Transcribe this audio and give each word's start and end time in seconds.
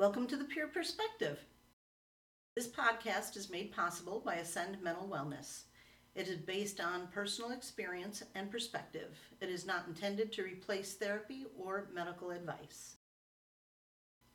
Welcome 0.00 0.26
to 0.28 0.36
the 0.38 0.44
Pure 0.44 0.68
Perspective. 0.68 1.38
This 2.56 2.66
podcast 2.66 3.36
is 3.36 3.50
made 3.50 3.70
possible 3.70 4.22
by 4.24 4.36
Ascend 4.36 4.80
Mental 4.82 5.06
Wellness. 5.06 5.64
It 6.14 6.26
is 6.26 6.38
based 6.38 6.80
on 6.80 7.08
personal 7.08 7.50
experience 7.50 8.22
and 8.34 8.50
perspective. 8.50 9.18
It 9.42 9.50
is 9.50 9.66
not 9.66 9.86
intended 9.88 10.32
to 10.32 10.42
replace 10.42 10.94
therapy 10.94 11.44
or 11.54 11.90
medical 11.92 12.30
advice. 12.30 12.96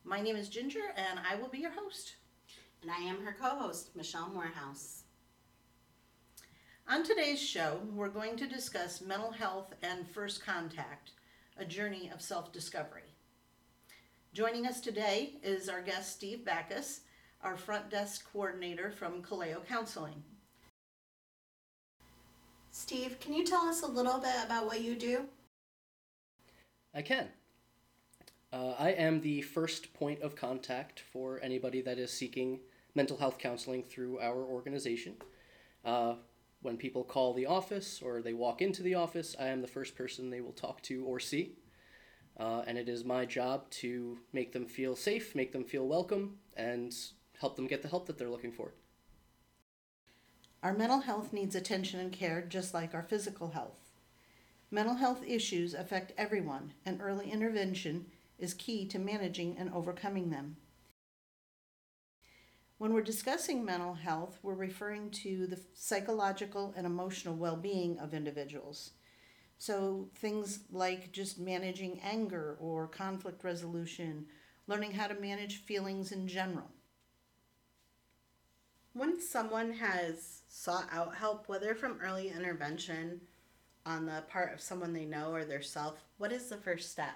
My 0.04 0.20
name 0.20 0.36
is 0.36 0.48
Ginger, 0.48 0.94
and 0.96 1.18
I 1.28 1.34
will 1.34 1.48
be 1.48 1.58
your 1.58 1.72
host. 1.72 2.14
And 2.80 2.88
I 2.88 2.98
am 2.98 3.24
her 3.24 3.34
co 3.36 3.58
host, 3.58 3.90
Michele 3.96 4.30
Morehouse. 4.32 5.02
On 6.88 7.02
today's 7.02 7.42
show, 7.42 7.80
we're 7.92 8.08
going 8.08 8.36
to 8.36 8.46
discuss 8.46 9.00
mental 9.00 9.32
health 9.32 9.74
and 9.82 10.08
first 10.08 10.46
contact, 10.46 11.10
a 11.58 11.64
journey 11.64 12.08
of 12.14 12.22
self 12.22 12.52
discovery. 12.52 13.05
Joining 14.36 14.66
us 14.66 14.82
today 14.82 15.32
is 15.42 15.70
our 15.70 15.80
guest, 15.80 16.12
Steve 16.12 16.40
Bacas, 16.44 16.98
our 17.42 17.56
front 17.56 17.88
desk 17.88 18.30
coordinator 18.30 18.90
from 18.90 19.22
Caleo 19.22 19.66
Counseling. 19.66 20.22
Steve, 22.70 23.18
can 23.18 23.32
you 23.32 23.46
tell 23.46 23.62
us 23.62 23.80
a 23.80 23.86
little 23.86 24.18
bit 24.18 24.34
about 24.44 24.66
what 24.66 24.82
you 24.82 24.94
do? 24.94 25.24
I 26.92 27.00
can. 27.00 27.28
Uh, 28.52 28.74
I 28.78 28.90
am 28.90 29.22
the 29.22 29.40
first 29.40 29.94
point 29.94 30.20
of 30.20 30.36
contact 30.36 31.00
for 31.00 31.40
anybody 31.42 31.80
that 31.80 31.98
is 31.98 32.12
seeking 32.12 32.60
mental 32.94 33.16
health 33.16 33.38
counseling 33.38 33.84
through 33.84 34.18
our 34.18 34.36
organization. 34.36 35.14
Uh, 35.82 36.16
when 36.60 36.76
people 36.76 37.04
call 37.04 37.32
the 37.32 37.46
office 37.46 38.02
or 38.02 38.20
they 38.20 38.34
walk 38.34 38.60
into 38.60 38.82
the 38.82 38.96
office, 38.96 39.34
I 39.40 39.46
am 39.46 39.62
the 39.62 39.66
first 39.66 39.96
person 39.96 40.28
they 40.28 40.42
will 40.42 40.52
talk 40.52 40.82
to 40.82 41.06
or 41.06 41.20
see. 41.20 41.52
Uh, 42.38 42.62
and 42.66 42.76
it 42.76 42.88
is 42.88 43.04
my 43.04 43.24
job 43.24 43.68
to 43.70 44.18
make 44.32 44.52
them 44.52 44.66
feel 44.66 44.94
safe, 44.94 45.34
make 45.34 45.52
them 45.52 45.64
feel 45.64 45.86
welcome, 45.86 46.38
and 46.56 46.94
help 47.40 47.56
them 47.56 47.66
get 47.66 47.82
the 47.82 47.88
help 47.88 48.06
that 48.06 48.18
they're 48.18 48.30
looking 48.30 48.52
for. 48.52 48.72
Our 50.62 50.74
mental 50.74 51.00
health 51.00 51.32
needs 51.32 51.54
attention 51.54 52.00
and 52.00 52.12
care 52.12 52.42
just 52.42 52.74
like 52.74 52.94
our 52.94 53.02
physical 53.02 53.50
health. 53.50 53.92
Mental 54.70 54.96
health 54.96 55.22
issues 55.26 55.74
affect 55.74 56.12
everyone, 56.18 56.72
and 56.84 57.00
early 57.00 57.30
intervention 57.30 58.06
is 58.38 58.52
key 58.52 58.84
to 58.86 58.98
managing 58.98 59.56
and 59.56 59.72
overcoming 59.72 60.30
them. 60.30 60.56
When 62.78 62.92
we're 62.92 63.02
discussing 63.02 63.64
mental 63.64 63.94
health, 63.94 64.38
we're 64.42 64.54
referring 64.54 65.10
to 65.22 65.46
the 65.46 65.58
psychological 65.72 66.74
and 66.76 66.84
emotional 66.84 67.34
well 67.34 67.56
being 67.56 67.98
of 67.98 68.12
individuals. 68.12 68.90
So, 69.58 70.08
things 70.16 70.60
like 70.70 71.12
just 71.12 71.38
managing 71.38 72.00
anger 72.00 72.56
or 72.60 72.86
conflict 72.86 73.42
resolution, 73.42 74.26
learning 74.66 74.92
how 74.92 75.06
to 75.06 75.14
manage 75.14 75.62
feelings 75.62 76.12
in 76.12 76.28
general. 76.28 76.70
Once 78.94 79.28
someone 79.28 79.72
has 79.72 80.42
sought 80.48 80.86
out 80.90 81.14
help, 81.14 81.48
whether 81.48 81.74
from 81.74 81.98
early 82.02 82.28
intervention 82.30 83.20
on 83.84 84.06
the 84.06 84.24
part 84.28 84.52
of 84.52 84.60
someone 84.60 84.92
they 84.92 85.04
know 85.04 85.32
or 85.32 85.44
their 85.44 85.62
self, 85.62 86.04
what 86.18 86.32
is 86.32 86.48
the 86.48 86.56
first 86.56 86.90
step? 86.90 87.14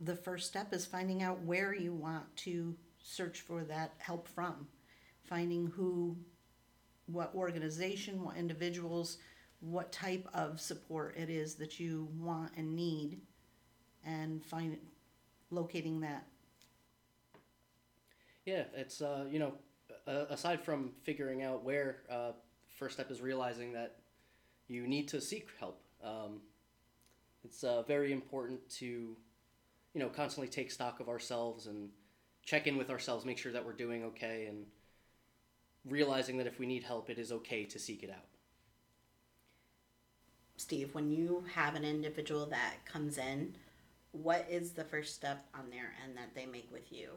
The 0.00 0.16
first 0.16 0.46
step 0.46 0.72
is 0.72 0.86
finding 0.86 1.22
out 1.22 1.42
where 1.42 1.74
you 1.74 1.92
want 1.92 2.34
to 2.38 2.74
search 3.02 3.40
for 3.40 3.64
that 3.64 3.92
help 3.98 4.28
from, 4.28 4.66
finding 5.24 5.66
who, 5.68 6.16
what 7.06 7.34
organization, 7.34 8.22
what 8.22 8.36
individuals, 8.36 9.18
what 9.60 9.92
type 9.92 10.26
of 10.34 10.60
support 10.60 11.16
it 11.16 11.30
is 11.30 11.54
that 11.56 11.80
you 11.80 12.08
want 12.18 12.52
and 12.56 12.76
need, 12.76 13.20
and 14.04 14.44
find 14.44 14.78
locating 15.50 16.00
that. 16.00 16.26
Yeah, 18.44 18.64
it's 18.74 19.02
uh, 19.02 19.26
you 19.30 19.38
know, 19.38 19.54
aside 20.06 20.62
from 20.62 20.92
figuring 21.02 21.42
out 21.42 21.64
where, 21.64 22.02
uh, 22.10 22.32
first 22.78 22.94
step 22.94 23.10
is 23.10 23.20
realizing 23.20 23.72
that 23.72 23.96
you 24.68 24.86
need 24.86 25.08
to 25.08 25.20
seek 25.20 25.48
help. 25.58 25.82
Um, 26.02 26.40
it's 27.44 27.64
uh, 27.64 27.82
very 27.82 28.12
important 28.12 28.68
to, 28.76 28.86
you 28.86 29.16
know, 29.94 30.08
constantly 30.08 30.48
take 30.48 30.70
stock 30.70 31.00
of 31.00 31.08
ourselves 31.08 31.66
and 31.66 31.90
check 32.44 32.66
in 32.66 32.76
with 32.76 32.90
ourselves, 32.90 33.24
make 33.24 33.38
sure 33.38 33.52
that 33.52 33.64
we're 33.64 33.72
doing 33.72 34.04
okay, 34.04 34.46
and 34.46 34.66
realizing 35.84 36.38
that 36.38 36.46
if 36.46 36.58
we 36.58 36.66
need 36.66 36.84
help, 36.84 37.10
it 37.10 37.18
is 37.18 37.32
okay 37.32 37.64
to 37.64 37.78
seek 37.78 38.02
it 38.02 38.10
out. 38.10 38.26
Steve, 40.58 40.92
when 40.92 41.10
you 41.10 41.44
have 41.54 41.76
an 41.76 41.84
individual 41.84 42.44
that 42.46 42.84
comes 42.84 43.16
in, 43.16 43.54
what 44.10 44.44
is 44.50 44.72
the 44.72 44.82
first 44.82 45.14
step 45.14 45.46
on 45.54 45.70
their 45.70 45.94
end 46.04 46.16
that 46.16 46.34
they 46.34 46.46
make 46.46 46.68
with 46.72 46.92
you? 46.92 47.10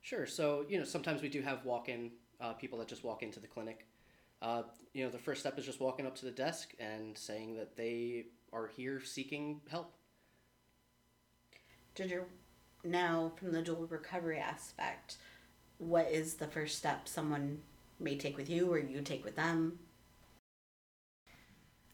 Sure. 0.00 0.26
So, 0.26 0.64
you 0.68 0.78
know, 0.78 0.84
sometimes 0.84 1.20
we 1.20 1.28
do 1.28 1.42
have 1.42 1.64
walk 1.64 1.88
in 1.88 2.12
uh, 2.40 2.52
people 2.52 2.78
that 2.78 2.86
just 2.86 3.02
walk 3.02 3.24
into 3.24 3.40
the 3.40 3.48
clinic. 3.48 3.84
Uh, 4.40 4.62
you 4.94 5.04
know, 5.04 5.10
the 5.10 5.18
first 5.18 5.40
step 5.40 5.58
is 5.58 5.66
just 5.66 5.80
walking 5.80 6.06
up 6.06 6.14
to 6.16 6.24
the 6.24 6.30
desk 6.30 6.72
and 6.78 7.18
saying 7.18 7.56
that 7.56 7.76
they 7.76 8.26
are 8.52 8.68
here 8.68 9.02
seeking 9.02 9.60
help. 9.68 9.92
Ginger, 11.96 12.26
now 12.84 13.32
from 13.36 13.50
the 13.50 13.60
dual 13.60 13.88
recovery 13.90 14.38
aspect, 14.38 15.16
what 15.78 16.08
is 16.12 16.34
the 16.34 16.46
first 16.46 16.78
step 16.78 17.08
someone 17.08 17.60
may 17.98 18.16
take 18.16 18.36
with 18.36 18.48
you 18.48 18.72
or 18.72 18.78
you 18.78 19.00
take 19.00 19.24
with 19.24 19.34
them? 19.34 19.80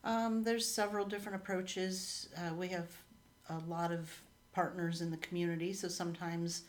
Um, 0.04 0.42
there's 0.42 0.68
several 0.68 1.06
different 1.06 1.36
approaches. 1.36 2.28
Uh, 2.36 2.54
we 2.54 2.68
have 2.68 2.90
a 3.48 3.58
lot 3.66 3.90
of 3.90 4.10
partners 4.52 5.00
in 5.00 5.10
the 5.10 5.16
community, 5.16 5.72
so 5.72 5.88
sometimes 5.88 6.62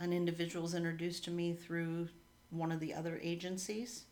an 0.00 0.12
individual 0.12 0.64
is 0.64 0.74
introduced 0.74 1.22
to 1.24 1.30
me 1.30 1.52
through 1.52 2.08
one 2.50 2.72
of 2.72 2.80
the 2.80 2.94
other 2.94 3.20
agencies. 3.22 4.04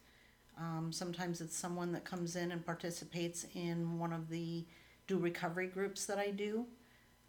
Um, 0.59 0.91
sometimes 0.93 1.41
it's 1.41 1.57
someone 1.57 1.93
that 1.93 2.05
comes 2.05 2.37
in 2.37 2.53
and 2.53 2.65
participates 2.65 3.47
in 3.55 3.99
one 3.99 4.13
of 4.13 4.29
the 4.29 4.67
dual 5.07 5.21
recovery 5.21 5.69
groups 5.69 6.05
that 6.07 6.19
I 6.19 6.31
do. 6.31 6.67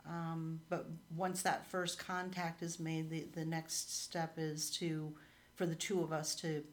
Um, 0.06 0.60
but 0.70 0.88
once 1.16 1.42
that 1.44 1.70
first 1.70 1.98
contact 1.98 2.62
is 2.62 2.80
made, 2.80 3.10
the, 3.10 3.26
the 3.34 3.46
next 3.46 4.04
step 4.04 4.34
is 4.38 4.70
to, 4.72 5.14
for 5.56 5.66
the 5.66 5.76
two 5.76 6.02
of 6.02 6.12
us 6.12 6.36
to 6.36 6.64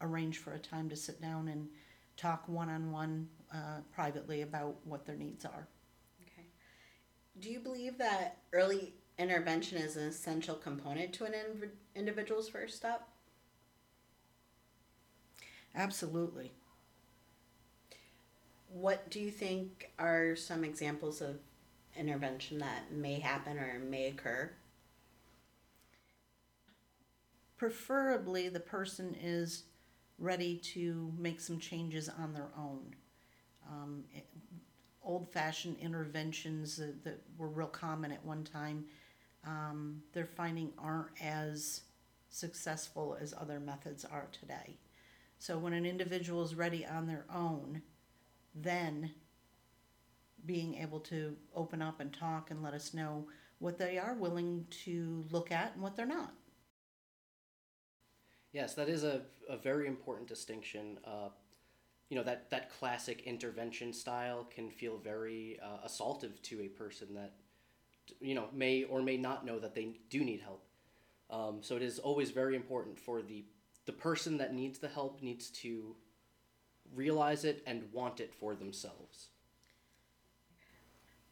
arrange 0.00 0.38
for 0.38 0.52
a 0.54 0.58
time 0.58 0.88
to 0.88 0.96
sit 0.96 1.20
down 1.20 1.48
and 1.48 1.68
talk 2.16 2.48
one 2.48 2.68
on 2.68 2.90
one 2.90 3.28
Uh, 3.54 3.80
privately 3.92 4.42
about 4.42 4.74
what 4.84 5.06
their 5.06 5.14
needs 5.14 5.44
are. 5.44 5.68
Okay. 6.20 6.48
Do 7.38 7.48
you 7.48 7.60
believe 7.60 7.98
that 7.98 8.38
early 8.52 8.94
intervention 9.16 9.78
is 9.78 9.96
an 9.96 10.08
essential 10.08 10.56
component 10.56 11.12
to 11.12 11.24
an 11.24 11.34
inv- 11.34 11.68
individual's 11.94 12.48
first 12.48 12.74
step? 12.74 13.06
Absolutely. 15.72 16.50
What 18.68 19.08
do 19.08 19.20
you 19.20 19.30
think 19.30 19.92
are 20.00 20.34
some 20.34 20.64
examples 20.64 21.20
of 21.20 21.38
intervention 21.96 22.58
that 22.58 22.90
may 22.90 23.20
happen 23.20 23.56
or 23.56 23.78
may 23.78 24.08
occur? 24.08 24.50
Preferably, 27.56 28.48
the 28.48 28.58
person 28.58 29.16
is 29.22 29.62
ready 30.18 30.56
to 30.56 31.12
make 31.16 31.40
some 31.40 31.60
changes 31.60 32.08
on 32.08 32.34
their 32.34 32.50
own. 32.58 32.96
Um, 33.70 34.04
Old 35.06 35.30
fashioned 35.30 35.76
interventions 35.80 36.76
that, 36.76 37.04
that 37.04 37.20
were 37.36 37.48
real 37.48 37.66
common 37.66 38.10
at 38.10 38.24
one 38.24 38.42
time, 38.42 38.86
um, 39.46 40.02
they're 40.14 40.24
finding 40.24 40.72
aren't 40.78 41.10
as 41.20 41.82
successful 42.30 43.14
as 43.20 43.34
other 43.38 43.60
methods 43.60 44.06
are 44.06 44.28
today. 44.32 44.78
So, 45.38 45.58
when 45.58 45.74
an 45.74 45.84
individual 45.84 46.42
is 46.42 46.54
ready 46.54 46.86
on 46.86 47.06
their 47.06 47.26
own, 47.32 47.82
then 48.54 49.10
being 50.46 50.74
able 50.76 51.00
to 51.00 51.36
open 51.54 51.82
up 51.82 52.00
and 52.00 52.12
talk 52.12 52.50
and 52.50 52.62
let 52.62 52.72
us 52.72 52.94
know 52.94 53.26
what 53.58 53.78
they 53.78 53.98
are 53.98 54.14
willing 54.14 54.66
to 54.84 55.24
look 55.30 55.52
at 55.52 55.74
and 55.74 55.82
what 55.82 55.96
they're 55.96 56.06
not. 56.06 56.32
Yes, 58.52 58.74
that 58.74 58.88
is 58.88 59.04
a, 59.04 59.22
a 59.48 59.56
very 59.56 59.86
important 59.86 60.28
distinction. 60.28 60.98
Uh, 61.04 61.28
you 62.08 62.16
know, 62.16 62.22
that, 62.22 62.50
that 62.50 62.70
classic 62.78 63.22
intervention 63.22 63.92
style 63.92 64.48
can 64.54 64.70
feel 64.70 64.98
very 64.98 65.58
uh, 65.62 65.86
assaultive 65.86 66.40
to 66.42 66.60
a 66.60 66.68
person 66.68 67.14
that, 67.14 67.32
you 68.20 68.34
know, 68.34 68.46
may 68.52 68.84
or 68.84 69.02
may 69.02 69.16
not 69.16 69.44
know 69.44 69.58
that 69.58 69.74
they 69.74 69.96
do 70.10 70.24
need 70.24 70.40
help. 70.40 70.64
Um, 71.30 71.58
so 71.62 71.76
it 71.76 71.82
is 71.82 71.98
always 71.98 72.30
very 72.30 72.54
important 72.54 72.98
for 72.98 73.22
the, 73.22 73.44
the 73.86 73.92
person 73.92 74.36
that 74.38 74.54
needs 74.54 74.78
the 74.78 74.88
help 74.88 75.22
needs 75.22 75.48
to 75.50 75.96
realize 76.94 77.44
it 77.44 77.62
and 77.66 77.84
want 77.92 78.20
it 78.20 78.34
for 78.34 78.54
themselves. 78.54 79.28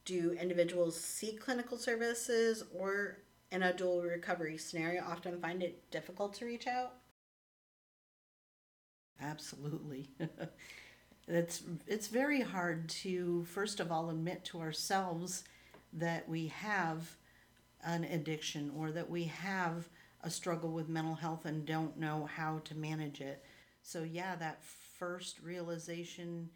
Do 0.04 0.32
individuals 0.32 0.98
seek 0.98 1.40
clinical 1.40 1.76
services 1.76 2.64
or 2.74 3.18
in 3.52 3.62
a 3.62 3.72
dual 3.72 4.02
recovery 4.02 4.56
scenario 4.56 5.04
often 5.04 5.38
find 5.40 5.62
it 5.62 5.90
difficult 5.90 6.34
to 6.34 6.46
reach 6.46 6.66
out? 6.66 6.94
Absolutely. 9.22 10.08
it's 11.28 11.62
it's 11.86 12.08
very 12.08 12.40
hard 12.40 12.88
to 12.88 13.44
first 13.44 13.80
of 13.80 13.92
all 13.92 14.10
admit 14.10 14.44
to 14.44 14.60
ourselves 14.60 15.44
that 15.92 16.28
we 16.28 16.48
have 16.48 17.16
an 17.84 18.04
addiction 18.04 18.72
or 18.76 18.92
that 18.92 19.10
we 19.10 19.24
have 19.24 19.88
a 20.22 20.30
struggle 20.30 20.70
with 20.70 20.88
mental 20.88 21.14
health 21.16 21.46
and 21.46 21.66
don't 21.66 21.98
know 21.98 22.28
how 22.36 22.60
to 22.64 22.76
manage 22.76 23.20
it. 23.20 23.44
So, 23.82 24.04
yeah, 24.04 24.36
that 24.36 24.62
first 24.64 25.40
realization, 25.42 26.50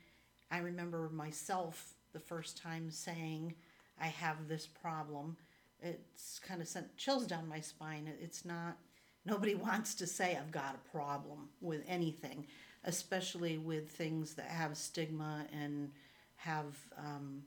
I 0.51 0.59
remember 0.59 1.11
myself 1.13 1.95
the 2.13 2.21
first 2.21 2.59
time 2.63 2.91
saying, 2.91 3.55
I 4.01 4.07
have 4.09 4.49
this 4.49 4.67
problem. 4.67 5.37
It's 5.83 6.39
kind 6.41 6.63
of 6.63 6.69
sent 6.69 6.97
chills 6.97 7.27
down 7.27 7.49
my 7.49 7.61
spine. 7.61 8.13
It's 8.21 8.45
not, 8.45 8.79
nobody 9.27 9.55
wants 9.55 9.95
to 9.97 10.07
say, 10.07 10.37
I've 10.37 10.53
got 10.53 10.75
a 10.77 10.91
problem 10.91 11.49
with 11.61 11.83
anything, 11.87 12.47
especially 12.85 13.59
with 13.59 13.91
things 13.91 14.35
that 14.35 14.47
have 14.47 14.77
stigma 14.77 15.47
and 15.53 15.91
have 16.37 16.77
um, 16.97 17.43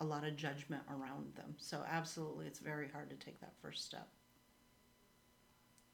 a 0.00 0.04
lot 0.04 0.24
of 0.24 0.36
judgment 0.36 0.82
around 0.90 1.34
them. 1.36 1.54
So, 1.58 1.84
absolutely, 1.88 2.46
it's 2.46 2.58
very 2.58 2.88
hard 2.88 3.10
to 3.10 3.16
take 3.16 3.40
that 3.40 3.52
first 3.60 3.84
step. 3.84 4.08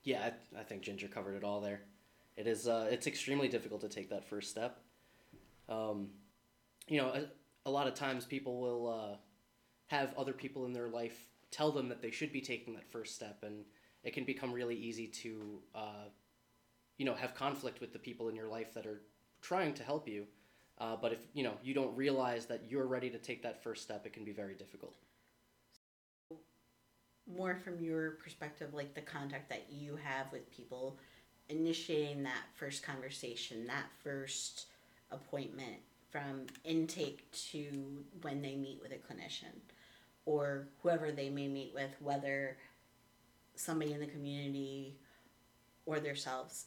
Yeah, 0.04 0.30
I, 0.56 0.60
I 0.60 0.62
think 0.62 0.82
Ginger 0.82 1.08
covered 1.08 1.36
it 1.36 1.44
all 1.44 1.60
there. 1.60 1.82
It 2.36 2.46
is 2.46 2.66
uh, 2.66 2.88
it's 2.90 3.06
extremely 3.06 3.48
difficult 3.48 3.82
to 3.82 3.88
take 3.88 4.08
that 4.10 4.24
first 4.24 4.50
step. 4.50 4.80
Um, 5.68 6.08
you 6.88 7.00
know, 7.00 7.08
a, 7.08 7.24
a 7.68 7.70
lot 7.70 7.86
of 7.86 7.94
times 7.94 8.24
people 8.24 8.60
will 8.60 8.88
uh, 8.88 9.16
have 9.88 10.14
other 10.16 10.32
people 10.32 10.64
in 10.64 10.72
their 10.72 10.88
life 10.88 11.28
tell 11.50 11.70
them 11.70 11.88
that 11.90 12.00
they 12.00 12.10
should 12.10 12.32
be 12.32 12.40
taking 12.40 12.74
that 12.74 12.90
first 12.90 13.14
step, 13.14 13.40
and 13.42 13.64
it 14.04 14.12
can 14.12 14.24
become 14.24 14.52
really 14.52 14.76
easy 14.76 15.06
to, 15.06 15.60
uh, 15.74 16.08
you 16.98 17.04
know, 17.04 17.14
have 17.14 17.34
conflict 17.34 17.80
with 17.80 17.92
the 17.92 17.98
people 17.98 18.28
in 18.28 18.36
your 18.36 18.48
life 18.48 18.74
that 18.74 18.86
are 18.86 19.00
trying 19.40 19.74
to 19.74 19.82
help 19.82 20.08
you. 20.08 20.26
Uh, 20.78 20.96
but 21.00 21.12
if 21.12 21.18
you 21.34 21.44
know 21.44 21.52
you 21.62 21.74
don't 21.74 21.94
realize 21.96 22.46
that 22.46 22.62
you're 22.68 22.86
ready 22.86 23.10
to 23.10 23.18
take 23.18 23.42
that 23.42 23.62
first 23.62 23.82
step, 23.82 24.06
it 24.06 24.12
can 24.12 24.24
be 24.24 24.32
very 24.32 24.54
difficult. 24.54 24.94
More 27.36 27.54
from 27.54 27.78
your 27.78 28.12
perspective, 28.12 28.74
like 28.74 28.94
the 28.94 29.00
contact 29.00 29.48
that 29.50 29.66
you 29.70 29.96
have 30.02 30.32
with 30.32 30.50
people, 30.50 30.98
initiating 31.48 32.24
that 32.24 32.42
first 32.54 32.82
conversation, 32.82 33.66
that 33.66 33.86
first 34.02 34.66
appointment 35.12 35.76
from 36.10 36.46
intake 36.64 37.30
to 37.30 38.04
when 38.22 38.42
they 38.42 38.56
meet 38.56 38.80
with 38.82 38.92
a 38.92 38.96
clinician 38.96 39.54
or 40.26 40.66
whoever 40.82 41.10
they 41.10 41.30
may 41.30 41.48
meet 41.48 41.72
with, 41.74 41.90
whether 42.00 42.56
somebody 43.54 43.92
in 43.92 44.00
the 44.00 44.06
community 44.06 44.98
or 45.86 46.00
themselves. 46.00 46.66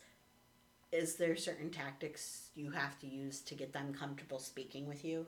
Is 0.91 1.15
there 1.15 1.35
certain 1.35 1.69
tactics 1.69 2.49
you 2.55 2.71
have 2.71 2.99
to 2.99 3.07
use 3.07 3.41
to 3.41 3.55
get 3.55 3.73
them 3.73 3.93
comfortable 3.93 4.39
speaking 4.39 4.87
with 4.87 5.03
you? 5.03 5.25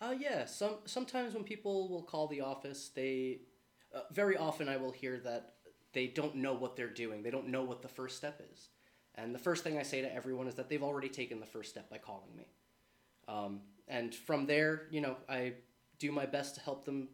Uh, 0.00 0.14
yeah. 0.18 0.44
Some 0.44 0.76
sometimes 0.84 1.34
when 1.34 1.44
people 1.44 1.88
will 1.88 2.02
call 2.02 2.26
the 2.26 2.40
office, 2.40 2.90
they 2.94 3.40
uh, 3.94 4.00
very 4.12 4.36
often 4.36 4.68
I 4.68 4.76
will 4.76 4.92
hear 4.92 5.18
that 5.20 5.54
they 5.92 6.06
don't 6.06 6.36
know 6.36 6.54
what 6.54 6.76
they're 6.76 6.88
doing. 6.88 7.22
They 7.22 7.30
don't 7.30 7.48
know 7.48 7.64
what 7.64 7.82
the 7.82 7.88
first 7.88 8.16
step 8.16 8.40
is, 8.52 8.68
and 9.14 9.34
the 9.34 9.38
first 9.38 9.64
thing 9.64 9.78
I 9.78 9.82
say 9.82 10.02
to 10.02 10.14
everyone 10.14 10.46
is 10.46 10.54
that 10.56 10.68
they've 10.68 10.82
already 10.82 11.08
taken 11.08 11.40
the 11.40 11.46
first 11.46 11.70
step 11.70 11.90
by 11.90 11.98
calling 11.98 12.36
me. 12.36 12.46
Um, 13.26 13.60
and 13.88 14.14
from 14.14 14.46
there, 14.46 14.86
you 14.90 15.00
know, 15.00 15.16
I 15.28 15.54
do 15.98 16.12
my 16.12 16.26
best 16.26 16.54
to 16.56 16.60
help 16.60 16.84
them 16.84 17.08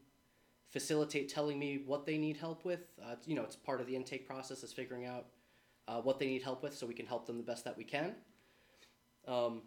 facilitate 0.75 1.29
telling 1.29 1.57
me 1.57 1.85
what 1.87 2.05
they 2.05 2.19
need 2.19 2.37
help 2.37 2.65
with. 2.65 2.81
Uh, 3.01 3.15
you 3.25 3.37
know, 3.37 3.43
it's 3.43 3.55
part 3.55 3.81
of 3.81 3.87
the 3.87 3.95
intake 3.95 4.27
process 4.27 4.65
is 4.65 4.73
figuring 4.73 5.07
out 5.07 5.27
uh, 5.87 6.01
what 6.01 6.19
they 6.19 6.27
need 6.27 6.43
help 6.43 6.65
with, 6.65 6.77
so 6.77 6.85
we 6.85 6.93
can 6.93 7.07
help 7.07 7.27
them 7.27 7.37
the 7.37 7.45
best 7.45 7.65
that 7.65 7.79
we 7.79 7.85
can. 7.85 8.13
Um, 9.29 9.63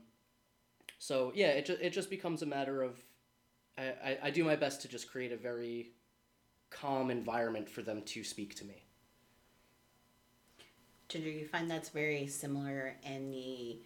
so 0.99 1.31
yeah, 1.33 1.47
it, 1.47 1.65
ju- 1.65 1.77
it 1.81 1.91
just 1.91 2.09
becomes 2.09 2.41
a 2.41 2.45
matter 2.45 2.83
of 2.83 3.01
I, 3.77 3.83
I, 3.83 4.17
I 4.23 4.29
do 4.31 4.43
my 4.43 4.57
best 4.57 4.81
to 4.81 4.89
just 4.89 5.09
create 5.09 5.31
a 5.31 5.37
very 5.37 5.93
calm 6.69 7.09
environment 7.09 7.69
for 7.69 7.81
them 7.81 8.01
to 8.01 8.23
speak 8.25 8.55
to 8.55 8.65
me. 8.65 8.83
Ginger, 11.07 11.29
you 11.29 11.47
find 11.47 11.71
that's 11.71 11.87
very 11.87 12.27
similar 12.27 12.97
in 13.05 13.31
the 13.31 13.77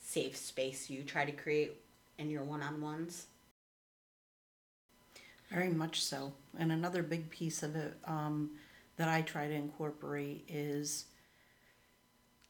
safe 0.00 0.36
space 0.36 0.90
you 0.90 1.04
try 1.04 1.24
to 1.24 1.30
create 1.30 1.80
in 2.18 2.30
your 2.30 2.42
one 2.42 2.62
on 2.62 2.80
ones? 2.80 3.26
Very 5.54 5.68
much 5.68 6.02
so. 6.02 6.32
And 6.58 6.72
another 6.72 7.04
big 7.04 7.30
piece 7.30 7.62
of 7.62 7.76
it 7.76 7.96
um, 8.06 8.50
that 8.96 9.08
I 9.08 9.22
try 9.22 9.46
to 9.46 9.54
incorporate 9.54 10.44
is 10.48 11.04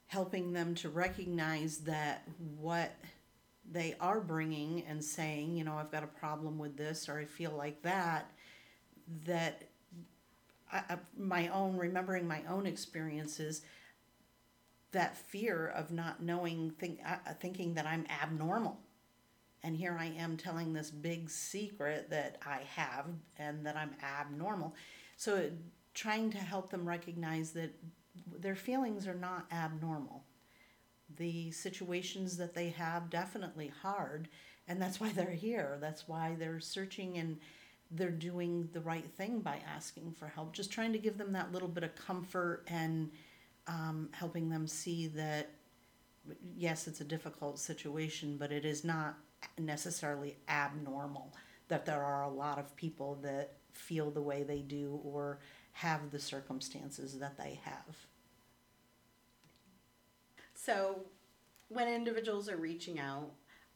helping 0.07 0.55
them 0.55 0.75
to 0.77 0.89
recognize 0.89 1.79
that 1.79 2.27
what 2.59 2.95
they 3.71 3.95
are 4.01 4.21
bringing 4.21 4.85
and 4.89 5.05
saying, 5.05 5.55
you 5.55 5.65
know, 5.65 5.75
I've 5.75 5.93
got 5.93 6.03
a 6.03 6.07
problem 6.07 6.59
with 6.59 6.79
this 6.79 7.07
or 7.09 7.19
I 7.19 7.27
feel 7.27 7.51
like 7.51 7.83
that, 7.83 8.31
that 9.27 9.65
I, 10.73 10.97
my 11.19 11.49
own, 11.49 11.77
remembering 11.77 12.27
my 12.27 12.41
own 12.49 12.65
experiences, 12.65 13.63
that 14.93 15.15
fear 15.15 15.67
of 15.77 15.91
not 15.91 16.23
knowing, 16.23 16.71
think, 16.79 17.01
uh, 17.07 17.35
thinking 17.39 17.75
that 17.75 17.87
I'm 17.87 18.07
abnormal 18.23 18.79
and 19.65 19.77
here 19.77 19.97
I 19.99 20.13
am 20.19 20.37
telling 20.37 20.73
this 20.73 20.91
big 20.91 21.31
secret 21.31 22.11
that 22.11 22.37
I 22.47 22.61
have 22.77 23.07
and 23.39 23.65
that 23.67 23.77
I'm 23.77 23.97
abnormal. 24.03 24.75
So, 25.17 25.51
trying 25.95 26.31
to 26.33 26.39
help 26.39 26.71
them 26.71 26.87
recognize 26.87 27.53
that 27.53 27.75
their 28.39 28.57
feelings 28.57 29.07
are 29.07 29.15
not 29.15 29.47
abnormal. 29.51 30.25
The 31.17 31.51
situations 31.53 32.37
that 32.37 32.55
they 32.55 32.71
have 32.71 33.11
definitely 33.11 33.73
hard, 33.83 34.29
and 34.69 34.81
that's 34.81 35.01
why 35.01 35.11
they're 35.13 35.31
here. 35.31 35.79
That's 35.81 36.07
why 36.07 36.37
they're 36.39 36.61
searching 36.61 37.19
and 37.19 37.39
they're 37.91 38.11
doing 38.11 38.69
the 38.73 38.81
right 38.81 39.09
thing 39.17 39.41
by 39.41 39.61
asking 39.75 40.13
for 40.19 40.27
help. 40.27 40.53
Just 40.53 40.73
trying 40.73 40.93
to 40.93 40.99
give 40.99 41.17
them 41.17 41.33
that 41.33 41.53
little 41.53 41.69
bit 41.69 41.85
of 41.85 41.95
comfort 41.95 42.65
and 42.67 43.11
um, 43.67 44.09
helping 44.13 44.51
them 44.51 44.67
see 44.67 45.07
that 45.09 45.51
yes, 46.57 46.87
it's 46.87 47.01
a 47.01 47.05
difficult 47.05 47.59
situation, 47.59 48.37
but 48.39 48.53
it 48.53 48.65
is 48.65 48.85
not 48.85 49.17
necessarily 49.59 50.37
abnormal 50.49 51.33
that 51.69 51.87
there 51.87 52.03
are 52.03 52.25
a 52.25 52.31
lot 52.31 52.59
of 52.59 52.75
people 52.77 53.19
that 53.23 53.55
feel 53.73 54.11
the 54.11 54.23
way 54.23 54.43
they 54.43 54.61
do 54.61 55.01
or 55.05 55.39
have 55.73 56.11
the 56.11 56.19
circumstances 56.19 57.19
that 57.19 57.37
they 57.37 57.61
have. 57.65 57.97
So, 60.55 61.01
when 61.69 61.89
individuals 61.89 62.49
are 62.49 62.57
reaching 62.57 62.99
out, 63.01 63.31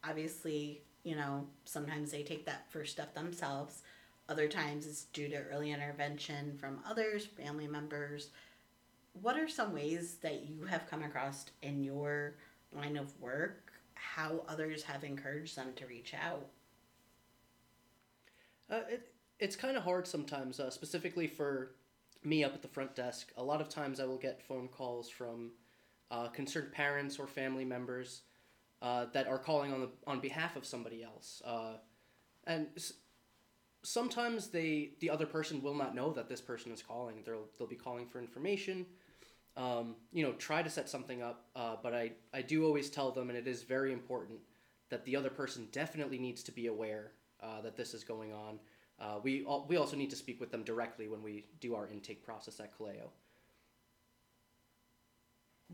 obviously, 0.04 0.82
you 1.02 1.16
know, 1.16 1.46
sometimes 1.64 2.10
they 2.10 2.22
take 2.22 2.46
that 2.46 2.70
first 2.70 2.92
step 2.92 3.14
themselves. 3.14 3.82
Other 4.28 4.46
times 4.46 4.86
it's 4.86 5.04
due 5.04 5.28
to 5.28 5.42
early 5.50 5.72
intervention 5.72 6.56
from 6.58 6.80
others, 6.88 7.26
family 7.26 7.66
members. 7.66 8.30
What 9.20 9.36
are 9.36 9.48
some 9.48 9.72
ways 9.72 10.16
that 10.22 10.46
you 10.46 10.64
have 10.66 10.88
come 10.88 11.02
across 11.02 11.46
in 11.62 11.82
your 11.82 12.34
line 12.72 12.96
of 12.96 13.18
work 13.20 13.67
how 13.98 14.44
others 14.48 14.82
have 14.84 15.04
encouraged 15.04 15.56
them 15.56 15.72
to 15.76 15.86
reach 15.86 16.14
out? 16.14 16.46
Uh, 18.70 18.80
it, 18.88 19.12
it's 19.38 19.56
kind 19.56 19.76
of 19.76 19.82
hard 19.82 20.06
sometimes, 20.06 20.60
uh, 20.60 20.70
specifically 20.70 21.26
for 21.26 21.72
me 22.24 22.44
up 22.44 22.54
at 22.54 22.62
the 22.62 22.68
front 22.68 22.94
desk. 22.94 23.32
A 23.36 23.42
lot 23.42 23.60
of 23.60 23.68
times 23.68 24.00
I 24.00 24.04
will 24.04 24.18
get 24.18 24.42
phone 24.42 24.68
calls 24.68 25.08
from 25.08 25.52
uh, 26.10 26.28
concerned 26.28 26.72
parents 26.72 27.18
or 27.18 27.26
family 27.26 27.64
members 27.64 28.22
uh, 28.82 29.06
that 29.12 29.26
are 29.26 29.38
calling 29.38 29.72
on 29.72 29.80
the 29.80 29.90
on 30.06 30.20
behalf 30.20 30.56
of 30.56 30.64
somebody 30.64 31.02
else, 31.02 31.42
uh, 31.44 31.74
and 32.46 32.68
s- 32.76 32.94
sometimes 33.82 34.48
they 34.48 34.90
the 35.00 35.10
other 35.10 35.26
person 35.26 35.62
will 35.62 35.74
not 35.74 35.94
know 35.94 36.12
that 36.12 36.28
this 36.28 36.40
person 36.40 36.72
is 36.72 36.82
calling. 36.82 37.22
They'll 37.24 37.48
they'll 37.58 37.68
be 37.68 37.76
calling 37.76 38.06
for 38.06 38.20
information. 38.20 38.86
Um, 39.58 39.96
you 40.12 40.22
know, 40.24 40.32
try 40.34 40.62
to 40.62 40.70
set 40.70 40.88
something 40.88 41.20
up, 41.20 41.44
uh, 41.56 41.76
but 41.82 41.92
I 41.92 42.12
I 42.32 42.42
do 42.42 42.64
always 42.64 42.88
tell 42.88 43.10
them, 43.10 43.28
and 43.28 43.36
it 43.36 43.48
is 43.48 43.62
very 43.64 43.92
important 43.92 44.38
that 44.88 45.04
the 45.04 45.16
other 45.16 45.30
person 45.30 45.68
definitely 45.72 46.18
needs 46.18 46.42
to 46.44 46.52
be 46.52 46.68
aware 46.68 47.10
uh, 47.42 47.60
that 47.62 47.76
this 47.76 47.92
is 47.92 48.04
going 48.04 48.32
on. 48.32 48.58
Uh, 49.00 49.18
we 49.22 49.44
al- 49.46 49.66
we 49.68 49.76
also 49.76 49.96
need 49.96 50.10
to 50.10 50.16
speak 50.16 50.40
with 50.40 50.50
them 50.50 50.62
directly 50.62 51.08
when 51.08 51.22
we 51.22 51.44
do 51.60 51.74
our 51.74 51.88
intake 51.88 52.24
process 52.24 52.60
at 52.60 52.70
Caleo. 52.78 53.10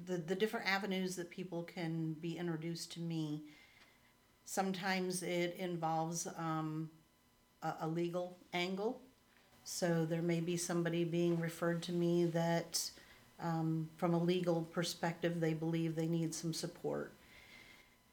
The, 0.07 0.17
the 0.17 0.35
different 0.35 0.67
avenues 0.67 1.15
that 1.17 1.31
people 1.31 1.63
can 1.63 2.15
be 2.15 2.37
introduced 2.37 2.91
to 2.93 3.01
me. 3.01 3.45
Sometimes 4.45 5.23
it 5.23 5.57
involves 5.59 6.27
um, 6.37 6.91
a, 7.63 7.75
a 7.83 7.89
legal 7.89 8.39
angle. 8.53 9.01
So 9.63 10.05
there 10.05 10.23
may 10.23 10.41
be 10.41 10.57
somebody 10.57 11.05
being 11.05 11.39
referred 11.41 11.83
to 11.85 11.93
me 11.93 12.25
that, 12.27 12.91
um, 13.41 13.89
from 13.97 14.15
a 14.15 14.19
legal 14.19 14.63
perspective, 14.63 15.41
they 15.41 15.55
believe 15.55 15.97
they 15.97 16.07
need 16.07 16.35
some 16.35 16.53
support. 16.53 17.13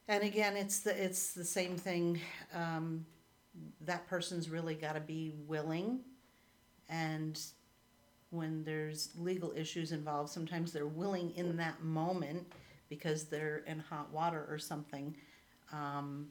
And 0.07 0.23
again, 0.23 0.57
it's 0.57 0.79
the 0.79 1.03
it's 1.03 1.33
the 1.33 1.45
same 1.45 1.77
thing. 1.77 2.19
Um, 2.53 3.05
that 3.81 4.07
person's 4.07 4.49
really 4.49 4.75
got 4.75 4.93
to 4.93 4.99
be 4.99 5.33
willing, 5.47 5.99
and 6.89 7.39
when 8.31 8.63
there's 8.63 9.09
legal 9.17 9.53
issues 9.55 9.91
involved, 9.91 10.29
sometimes 10.29 10.71
they're 10.71 10.87
willing 10.87 11.31
in 11.35 11.57
that 11.57 11.83
moment 11.83 12.51
because 12.89 13.25
they're 13.25 13.63
in 13.67 13.79
hot 13.79 14.11
water 14.11 14.45
or 14.49 14.57
something. 14.57 15.15
Um, 15.71 16.27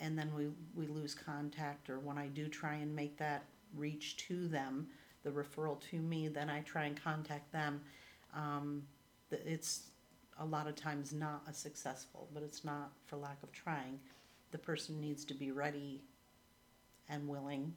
and 0.00 0.18
then 0.18 0.32
we, 0.34 0.48
we 0.74 0.86
lose 0.88 1.14
contact, 1.14 1.88
or 1.88 2.00
when 2.00 2.18
I 2.18 2.26
do 2.26 2.48
try 2.48 2.74
and 2.74 2.94
make 2.94 3.16
that 3.18 3.44
reach 3.74 4.16
to 4.28 4.48
them, 4.48 4.88
the 5.26 5.32
referral 5.32 5.80
to 5.90 5.96
me, 5.98 6.28
then 6.28 6.48
I 6.48 6.60
try 6.60 6.84
and 6.84 7.02
contact 7.02 7.52
them. 7.52 7.80
Um, 8.32 8.84
it's 9.30 9.88
a 10.38 10.44
lot 10.44 10.68
of 10.68 10.76
times 10.76 11.12
not 11.12 11.42
a 11.48 11.52
successful, 11.52 12.28
but 12.32 12.44
it's 12.44 12.64
not 12.64 12.92
for 13.06 13.16
lack 13.16 13.42
of 13.42 13.50
trying. 13.50 13.98
The 14.52 14.58
person 14.58 15.00
needs 15.00 15.24
to 15.24 15.34
be 15.34 15.50
ready 15.50 16.00
and 17.08 17.26
willing 17.26 17.74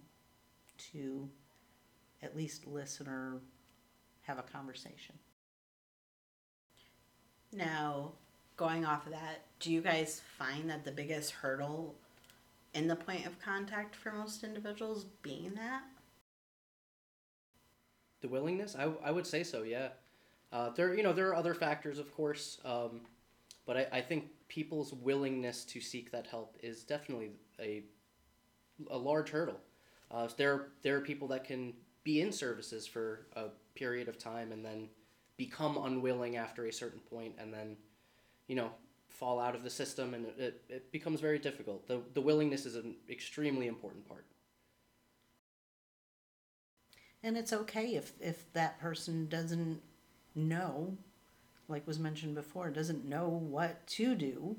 to 0.92 1.28
at 2.22 2.38
least 2.38 2.68
listen 2.68 3.08
or 3.08 3.42
have 4.22 4.38
a 4.38 4.44
conversation. 4.44 5.16
Now, 7.52 8.12
going 8.58 8.86
off 8.86 9.08
of 9.08 9.14
that, 9.14 9.46
do 9.60 9.72
you 9.72 9.82
guys 9.82 10.22
find 10.38 10.70
that 10.70 10.86
the 10.86 10.92
biggest 10.92 11.32
hurdle 11.32 11.96
in 12.76 12.88
the 12.88 12.96
point 12.96 13.26
of 13.26 13.40
contact 13.40 13.96
for 13.96 14.12
most 14.12 14.44
individuals 14.44 15.06
being 15.24 15.54
that? 15.56 15.82
The 18.22 18.28
willingness, 18.28 18.76
I, 18.78 18.92
I 19.04 19.12
would 19.12 19.26
say 19.26 19.44
so. 19.44 19.64
Yeah, 19.64 19.90
uh, 20.52 20.70
there 20.72 20.94
you 20.94 21.04
know 21.04 21.14
there 21.14 21.30
are 21.30 21.36
other 21.36 21.54
factors, 21.54 22.00
of 22.00 22.14
course, 22.16 22.60
um, 22.66 23.02
but 23.66 23.78
I, 23.78 23.88
I 23.94 24.02
think 24.02 24.26
people's 24.48 24.94
willingness 24.94 25.64
to 25.66 25.80
seek 25.80 26.12
that 26.12 26.28
help 26.28 26.58
is 26.62 26.84
definitely 26.84 27.32
a 27.60 27.84
a 28.90 28.98
large 28.98 29.30
hurdle. 29.30 29.60
Uh, 30.12 30.28
there 30.38 30.68
there 30.82 30.98
are 30.98 31.02
people 31.02 31.28
that 31.30 31.44
can 31.44 31.74
be 32.04 32.22
in 32.22 32.32
services 32.32 32.88
for 32.88 33.28
a 33.36 33.46
period 33.76 34.08
of 34.08 34.18
time 34.18 34.52
and 34.52 34.66
then 34.66 34.90
become 35.38 35.78
unwilling 35.78 36.36
after 36.36 36.66
a 36.66 36.74
certain 36.74 37.00
point, 37.00 37.36
and 37.40 37.54
then 37.54 37.78
you 38.48 38.56
know 38.56 38.72
fall 39.08 39.40
out 39.40 39.56
of 39.56 39.64
the 39.64 39.70
system, 39.70 40.14
and 40.14 40.26
it, 40.38 40.62
it 40.70 40.92
becomes 40.92 41.22
very 41.22 41.40
difficult. 41.40 41.88
the 41.88 42.02
The 42.14 42.22
willingness 42.22 42.66
is 42.66 42.76
an 42.76 42.96
extremely 43.10 43.68
important 43.68 44.08
part. 44.08 44.26
And 47.24 47.38
it's 47.38 47.54
okay 47.54 47.96
if, 47.96 48.14
if 48.22 48.52
that 48.54 48.80
person 48.80 49.28
doesn't 49.28 49.82
know, 50.36 50.98
like 51.68 51.86
was 51.86 52.00
mentioned 52.00 52.36
before, 52.36 52.70
doesn't 52.70 53.06
know 53.06 53.28
what 53.28 53.86
to 53.88 54.16
do. 54.16 54.56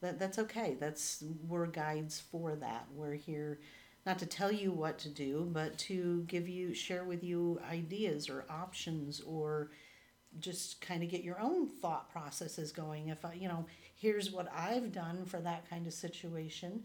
That, 0.00 0.18
that's 0.18 0.38
okay. 0.38 0.76
That's, 0.78 1.24
we're 1.46 1.66
guides 1.66 2.20
for 2.20 2.54
that. 2.56 2.86
We're 2.94 3.14
here 3.14 3.60
not 4.06 4.18
to 4.20 4.26
tell 4.26 4.52
you 4.52 4.70
what 4.70 4.98
to 5.00 5.08
do, 5.08 5.48
but 5.52 5.76
to 5.78 6.22
give 6.28 6.48
you, 6.48 6.72
share 6.74 7.04
with 7.04 7.24
you 7.24 7.60
ideas 7.70 8.28
or 8.28 8.44
options 8.48 9.20
or 9.20 9.70
just 10.38 10.80
kind 10.80 11.02
of 11.02 11.08
get 11.08 11.24
your 11.24 11.40
own 11.40 11.66
thought 11.66 12.10
processes 12.10 12.70
going. 12.70 13.08
If 13.08 13.24
I, 13.24 13.34
you 13.34 13.48
know, 13.48 13.66
here's 13.96 14.30
what 14.30 14.48
I've 14.54 14.92
done 14.92 15.24
for 15.24 15.40
that 15.40 15.68
kind 15.68 15.86
of 15.86 15.92
situation, 15.92 16.84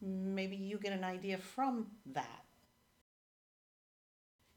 maybe 0.00 0.56
you 0.56 0.78
get 0.78 0.92
an 0.92 1.04
idea 1.04 1.38
from 1.38 1.88
that. 2.06 2.44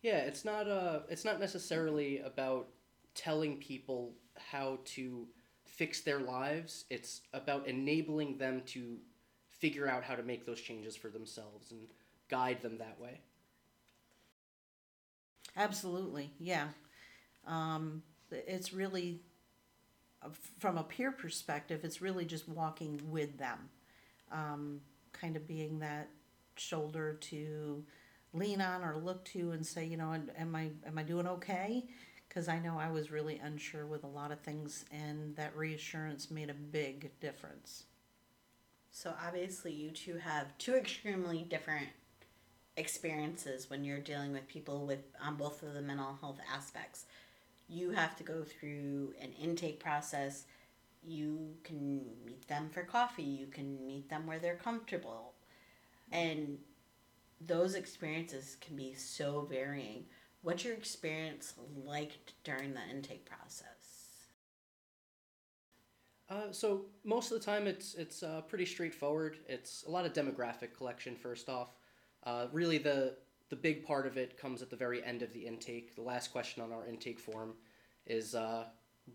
Yeah, 0.01 0.17
it's 0.19 0.45
not 0.45 0.67
uh 0.67 1.01
it's 1.09 1.25
not 1.25 1.39
necessarily 1.39 2.19
about 2.19 2.67
telling 3.13 3.57
people 3.57 4.13
how 4.37 4.79
to 4.85 5.27
fix 5.65 6.01
their 6.01 6.19
lives. 6.19 6.85
It's 6.89 7.21
about 7.33 7.67
enabling 7.67 8.37
them 8.37 8.63
to 8.67 8.97
figure 9.47 9.87
out 9.87 10.03
how 10.03 10.15
to 10.15 10.23
make 10.23 10.45
those 10.45 10.61
changes 10.61 10.95
for 10.95 11.09
themselves 11.09 11.71
and 11.71 11.81
guide 12.29 12.61
them 12.61 12.77
that 12.79 12.99
way. 12.99 13.21
Absolutely, 15.55 16.31
yeah. 16.39 16.67
Um, 17.47 18.03
it's 18.31 18.73
really, 18.73 19.21
uh, 20.23 20.29
from 20.59 20.77
a 20.77 20.83
peer 20.83 21.11
perspective, 21.11 21.81
it's 21.83 22.01
really 22.01 22.25
just 22.25 22.47
walking 22.47 23.01
with 23.09 23.37
them, 23.37 23.69
um, 24.31 24.81
kind 25.13 25.35
of 25.35 25.47
being 25.47 25.79
that 25.79 26.09
shoulder 26.55 27.15
to 27.21 27.83
lean 28.33 28.61
on 28.61 28.83
or 28.83 28.97
look 28.97 29.23
to 29.25 29.51
and 29.51 29.65
say, 29.65 29.85
you 29.85 29.97
know, 29.97 30.15
am 30.37 30.55
I 30.55 30.69
am 30.85 30.97
I 30.97 31.03
doing 31.03 31.27
okay? 31.27 31.85
Because 32.27 32.47
I 32.47 32.59
know 32.59 32.77
I 32.79 32.89
was 32.89 33.11
really 33.11 33.39
unsure 33.39 33.85
with 33.85 34.03
a 34.03 34.07
lot 34.07 34.31
of 34.31 34.39
things, 34.39 34.85
and 34.91 35.35
that 35.35 35.55
reassurance 35.55 36.31
made 36.31 36.49
a 36.49 36.53
big 36.53 37.11
difference. 37.19 37.83
So 38.91 39.13
obviously, 39.25 39.73
you 39.73 39.91
two 39.91 40.17
have 40.17 40.57
two 40.57 40.75
extremely 40.75 41.43
different 41.43 41.87
experiences 42.77 43.69
when 43.69 43.83
you're 43.83 43.99
dealing 43.99 44.31
with 44.31 44.47
people 44.47 44.85
with 44.85 44.99
on 45.21 45.35
both 45.35 45.61
of 45.61 45.73
the 45.73 45.81
mental 45.81 46.17
health 46.21 46.39
aspects. 46.53 47.05
You 47.67 47.91
have 47.91 48.15
to 48.17 48.23
go 48.23 48.43
through 48.43 49.13
an 49.21 49.31
intake 49.41 49.79
process. 49.79 50.45
You 51.03 51.55
can 51.63 52.01
meet 52.25 52.47
them 52.47 52.69
for 52.69 52.83
coffee. 52.83 53.23
You 53.23 53.47
can 53.47 53.85
meet 53.85 54.09
them 54.09 54.25
where 54.25 54.39
they're 54.39 54.55
comfortable, 54.55 55.33
and 56.11 56.59
those 57.47 57.75
experiences 57.75 58.57
can 58.61 58.75
be 58.75 58.93
so 58.93 59.47
varying. 59.49 60.05
What's 60.41 60.63
your 60.63 60.73
experience 60.73 61.53
like 61.85 62.11
during 62.43 62.73
the 62.73 62.81
intake 62.89 63.25
process? 63.25 63.65
Uh, 66.29 66.51
so 66.51 66.85
most 67.03 67.31
of 67.31 67.39
the 67.39 67.45
time, 67.45 67.67
it's 67.67 67.93
it's 67.95 68.23
uh, 68.23 68.41
pretty 68.47 68.65
straightforward. 68.65 69.37
It's 69.47 69.83
a 69.85 69.91
lot 69.91 70.05
of 70.05 70.13
demographic 70.13 70.73
collection. 70.75 71.15
First 71.15 71.49
off, 71.49 71.75
uh, 72.23 72.47
really 72.51 72.77
the 72.77 73.17
the 73.49 73.55
big 73.57 73.85
part 73.85 74.07
of 74.07 74.17
it 74.17 74.37
comes 74.37 74.61
at 74.61 74.69
the 74.69 74.77
very 74.77 75.03
end 75.03 75.21
of 75.21 75.33
the 75.33 75.45
intake. 75.45 75.95
The 75.95 76.01
last 76.01 76.31
question 76.31 76.63
on 76.63 76.71
our 76.71 76.87
intake 76.87 77.19
form 77.19 77.53
is 78.05 78.33
uh, 78.33 78.63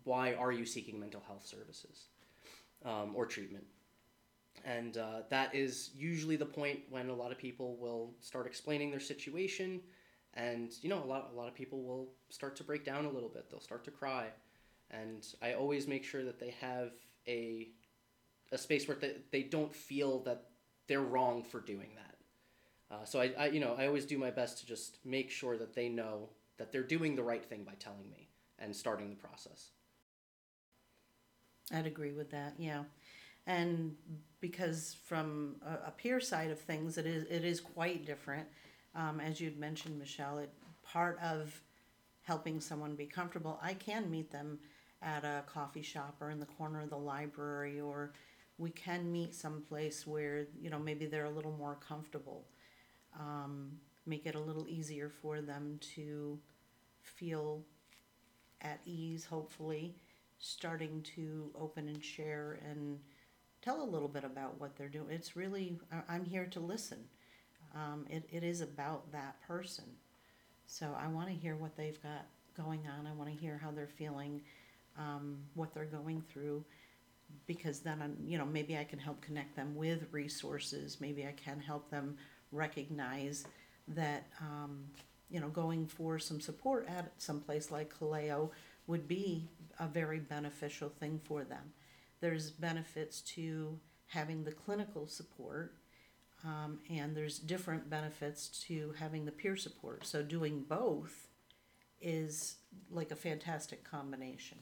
why 0.03 0.35
are 0.35 0.51
you 0.51 0.65
seeking 0.65 0.99
mental 0.99 1.23
health 1.25 1.45
services 1.45 2.05
um, 2.85 3.13
or 3.15 3.25
treatment? 3.25 3.65
And 4.65 4.97
uh, 4.97 5.21
that 5.29 5.55
is 5.55 5.91
usually 5.95 6.35
the 6.35 6.45
point 6.45 6.79
when 6.89 7.09
a 7.09 7.15
lot 7.15 7.31
of 7.31 7.37
people 7.37 7.77
will 7.77 8.13
start 8.21 8.45
explaining 8.47 8.91
their 8.91 8.99
situation, 8.99 9.79
and 10.33 10.73
you 10.81 10.89
know 10.89 11.01
a 11.01 11.05
lot 11.05 11.29
a 11.31 11.35
lot 11.35 11.47
of 11.47 11.55
people 11.55 11.83
will 11.83 12.09
start 12.29 12.55
to 12.57 12.63
break 12.63 12.83
down 12.83 13.05
a 13.05 13.09
little 13.09 13.29
bit. 13.29 13.49
They'll 13.49 13.61
start 13.61 13.85
to 13.85 13.91
cry, 13.91 14.27
and 14.91 15.25
I 15.41 15.53
always 15.53 15.87
make 15.87 16.03
sure 16.03 16.23
that 16.25 16.39
they 16.39 16.53
have 16.59 16.91
a 17.27 17.69
a 18.51 18.57
space 18.57 18.87
where 18.87 18.97
they, 18.97 19.15
they 19.31 19.43
don't 19.43 19.73
feel 19.73 20.19
that 20.23 20.45
they're 20.87 21.01
wrong 21.01 21.43
for 21.43 21.59
doing 21.59 21.89
that. 21.95 22.95
Uh, 22.95 23.05
so 23.05 23.19
I, 23.19 23.33
I, 23.37 23.45
you 23.47 23.59
know, 23.59 23.75
I 23.77 23.87
always 23.87 24.05
do 24.05 24.17
my 24.17 24.31
best 24.31 24.59
to 24.59 24.65
just 24.65 24.99
make 25.03 25.29
sure 25.29 25.57
that 25.57 25.75
they 25.75 25.89
know 25.89 26.29
that 26.57 26.71
they're 26.71 26.83
doing 26.83 27.15
the 27.15 27.23
right 27.23 27.43
thing 27.43 27.63
by 27.63 27.73
telling 27.79 28.09
me 28.09 28.29
and 28.59 28.75
starting 28.75 29.09
the 29.09 29.15
process. 29.15 29.71
I'd 31.73 31.85
agree 31.85 32.13
with 32.13 32.31
that. 32.31 32.53
Yeah, 32.57 32.83
and 33.47 33.95
because 34.41 34.97
from 35.05 35.55
a, 35.65 35.87
a 35.87 35.91
peer 35.91 36.19
side 36.19 36.51
of 36.51 36.59
things, 36.59 36.97
it 36.97 37.07
is 37.07 37.23
it 37.23 37.43
is 37.43 37.59
quite 37.59 38.05
different. 38.05 38.47
Um, 38.93 39.19
as 39.19 39.41
you'd 39.41 39.57
mentioned, 39.57 39.97
Michele, 39.97 40.39
it 40.39 40.53
part 40.83 41.17
of 41.23 41.59
helping 42.21 42.59
someone 42.59 42.95
be 42.95 43.05
comfortable. 43.05 43.59
I 43.63 43.73
can 43.73 44.11
meet 44.11 44.31
them 44.31 44.59
at 45.01 45.23
a 45.23 45.43
coffee 45.47 45.81
shop 45.81 46.17
or 46.19 46.29
in 46.29 46.39
the 46.39 46.45
corner 46.45 46.81
of 46.81 46.89
the 46.89 46.97
library, 46.97 47.79
or 47.79 48.11
we 48.57 48.69
can 48.69 49.11
meet 49.11 49.33
someplace 49.33 50.05
where 50.05 50.47
you 50.61 50.69
know 50.69 50.79
maybe 50.79 51.05
they're 51.05 51.25
a 51.25 51.31
little 51.31 51.55
more 51.57 51.77
comfortable. 51.87 52.45
Um, 53.17 53.71
make 54.05 54.25
it 54.25 54.35
a 54.35 54.39
little 54.39 54.67
easier 54.67 55.09
for 55.09 55.41
them 55.41 55.79
to 55.95 56.37
feel 57.01 57.63
at 58.61 58.79
ease, 58.85 59.25
hopefully, 59.25 59.95
starting 60.39 61.01
to 61.15 61.49
open 61.59 61.87
and 61.87 62.03
share 62.03 62.59
and 62.69 62.99
tell 63.61 63.81
a 63.81 63.85
little 63.85 64.07
bit 64.07 64.23
about 64.23 64.59
what 64.59 64.75
they're 64.75 64.87
doing. 64.87 65.09
It's 65.09 65.35
really, 65.35 65.77
I'm 66.07 66.25
here 66.25 66.45
to 66.47 66.59
listen. 66.59 66.99
Um, 67.75 68.05
it, 68.09 68.23
it 68.31 68.43
is 68.43 68.61
about 68.61 69.11
that 69.11 69.41
person. 69.47 69.85
So 70.67 70.95
I 70.99 71.07
want 71.07 71.27
to 71.29 71.33
hear 71.33 71.55
what 71.55 71.75
they've 71.75 72.01
got 72.01 72.25
going 72.55 72.81
on. 72.97 73.07
I 73.07 73.13
want 73.13 73.29
to 73.29 73.35
hear 73.35 73.59
how 73.61 73.71
they're 73.71 73.87
feeling, 73.87 74.41
um, 74.97 75.37
what 75.53 75.73
they're 75.73 75.85
going 75.85 76.23
through, 76.31 76.63
because 77.45 77.79
then 77.79 78.01
I'm, 78.01 78.17
you 78.25 78.37
know, 78.37 78.45
maybe 78.45 78.77
I 78.77 78.83
can 78.83 78.99
help 78.99 79.21
connect 79.21 79.55
them 79.55 79.75
with 79.75 80.07
resources. 80.11 80.97
Maybe 80.99 81.25
I 81.25 81.33
can 81.33 81.59
help 81.59 81.89
them 81.89 82.17
recognize 82.51 83.45
that, 83.89 84.27
um, 84.41 84.85
you 85.29 85.39
know, 85.39 85.49
going 85.49 85.87
for 85.87 86.19
some 86.19 86.39
support 86.39 86.87
at 86.87 87.11
some 87.17 87.41
place 87.41 87.69
like 87.69 87.93
Caleo 87.97 88.49
would 88.87 89.07
be 89.07 89.49
a 89.79 89.87
very 89.87 90.19
beneficial 90.19 90.89
thing 90.89 91.19
for 91.23 91.43
them. 91.43 91.73
There's 92.19 92.51
benefits 92.51 93.21
to 93.21 93.79
having 94.07 94.43
the 94.43 94.51
clinical 94.51 95.07
support, 95.07 95.75
um, 96.43 96.79
and 96.89 97.15
there's 97.15 97.39
different 97.39 97.89
benefits 97.89 98.47
to 98.67 98.93
having 98.97 99.25
the 99.25 99.31
peer 99.31 99.55
support. 99.55 100.05
So 100.05 100.23
doing 100.23 100.63
both 100.67 101.27
is 102.01 102.57
like 102.89 103.11
a 103.11 103.15
fantastic 103.15 103.83
combination. 103.83 104.57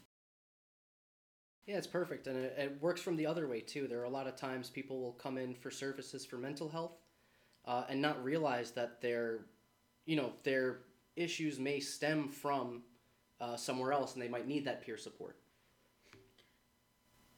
Yeah, 1.65 1.77
it's 1.77 1.87
perfect, 1.87 2.27
and 2.27 2.37
it, 2.37 2.55
it 2.57 2.77
works 2.81 3.01
from 3.01 3.15
the 3.15 3.25
other 3.25 3.47
way 3.47 3.59
too. 3.59 3.87
There 3.87 3.99
are 3.99 4.05
a 4.05 4.09
lot 4.09 4.27
of 4.27 4.35
times 4.35 4.69
people 4.69 5.01
will 5.01 5.13
come 5.13 5.37
in 5.37 5.55
for 5.55 5.71
services 5.71 6.25
for 6.25 6.37
mental 6.37 6.69
health, 6.69 6.97
uh, 7.65 7.85
and 7.89 8.01
not 8.01 8.23
realize 8.23 8.71
that 8.71 9.01
their, 9.01 9.45
you 10.05 10.15
know, 10.15 10.33
their 10.43 10.81
issues 11.15 11.59
may 11.59 11.79
stem 11.79 12.29
from 12.29 12.83
uh, 13.41 13.55
somewhere 13.55 13.93
else, 13.93 14.13
and 14.13 14.21
they 14.21 14.27
might 14.27 14.47
need 14.47 14.65
that 14.65 14.85
peer 14.85 14.97
support. 14.97 15.37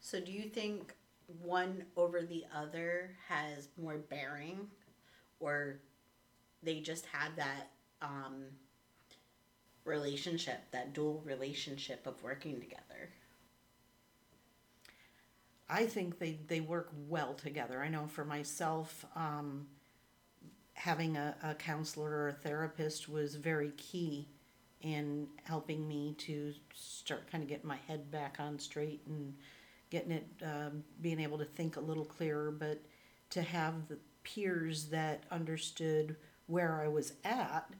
So, 0.00 0.20
do 0.20 0.32
you 0.32 0.44
think 0.44 0.94
one 1.42 1.84
over 1.96 2.22
the 2.22 2.44
other 2.54 3.10
has 3.28 3.68
more 3.80 3.98
bearing, 3.98 4.68
or 5.40 5.80
they 6.62 6.80
just 6.80 7.06
had 7.06 7.36
that 7.36 7.70
um, 8.00 8.44
relationship, 9.84 10.60
that 10.70 10.92
dual 10.92 11.22
relationship 11.24 12.06
of 12.06 12.22
working 12.22 12.60
together. 12.60 13.10
I 15.68 15.86
think 15.86 16.18
they, 16.18 16.38
they 16.46 16.60
work 16.60 16.90
well 17.08 17.34
together. 17.34 17.82
I 17.82 17.88
know 17.88 18.06
for 18.06 18.24
myself, 18.24 19.04
um, 19.14 19.66
having 20.74 21.16
a, 21.16 21.34
a 21.42 21.54
counselor 21.54 22.10
or 22.10 22.28
a 22.28 22.32
therapist 22.32 23.08
was 23.08 23.34
very 23.34 23.72
key 23.76 24.28
in 24.80 25.26
helping 25.44 25.86
me 25.86 26.14
to 26.18 26.54
start 26.72 27.30
kind 27.30 27.42
of 27.42 27.48
getting 27.48 27.66
my 27.66 27.78
head 27.88 28.10
back 28.10 28.36
on 28.38 28.58
straight 28.58 29.02
and 29.06 29.34
getting 29.90 30.12
it, 30.12 30.26
um, 30.42 30.84
being 31.00 31.20
able 31.20 31.38
to 31.38 31.44
think 31.44 31.76
a 31.76 31.80
little 31.80 32.04
clearer. 32.04 32.50
But 32.50 32.82
to 33.30 33.42
have 33.42 33.88
the 33.88 33.98
peers 34.22 34.86
that 34.86 35.24
understood 35.30 36.16
where 36.46 36.82
I 36.82 36.88
was 36.88 37.12
at 37.24 37.70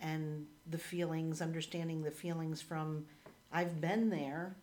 and 0.00 0.46
the 0.68 0.78
feelings, 0.78 1.40
understanding 1.40 2.02
the 2.02 2.10
feelings 2.10 2.60
from 2.60 3.06
I've 3.52 3.80
been 3.80 4.10
there, 4.10 4.56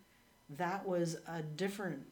that 0.57 0.85
was 0.85 1.17
a 1.27 1.41
different 1.41 2.03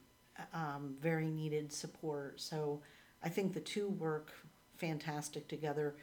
um, 0.54 0.96
very 1.00 1.30
needed 1.30 1.72
support. 1.72 2.42
So 2.42 2.82
I 3.24 3.30
think 3.30 3.54
the 3.54 3.60
two 3.60 3.90
work 3.90 4.34
fantastic 4.78 5.48
together, 5.48 5.96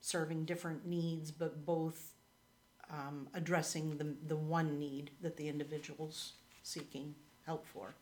serving 0.00 0.44
different 0.44 0.86
needs, 0.86 1.30
but 1.30 1.66
both 1.66 2.12
um, 2.90 3.28
addressing 3.34 3.96
the, 3.98 4.14
the 4.28 4.36
one 4.36 4.78
need 4.78 5.10
that 5.20 5.36
the 5.36 5.48
individual's 5.48 6.34
seeking 6.66 7.14
help 7.44 7.64
for. 7.64 7.94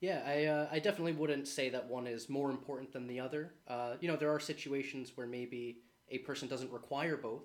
Yeah, 0.00 0.22
I, 0.24 0.44
uh, 0.44 0.68
I 0.72 0.78
definitely 0.78 1.12
wouldn't 1.12 1.46
say 1.46 1.68
that 1.70 1.86
one 1.86 2.06
is 2.06 2.30
more 2.30 2.50
important 2.50 2.92
than 2.92 3.06
the 3.06 3.20
other. 3.20 3.52
Uh, 3.68 3.94
you 4.00 4.08
know, 4.08 4.16
there 4.16 4.30
are 4.30 4.40
situations 4.40 5.12
where 5.14 5.26
maybe 5.26 5.78
a 6.08 6.18
person 6.18 6.48
doesn't 6.48 6.72
require 6.72 7.16
both, 7.16 7.42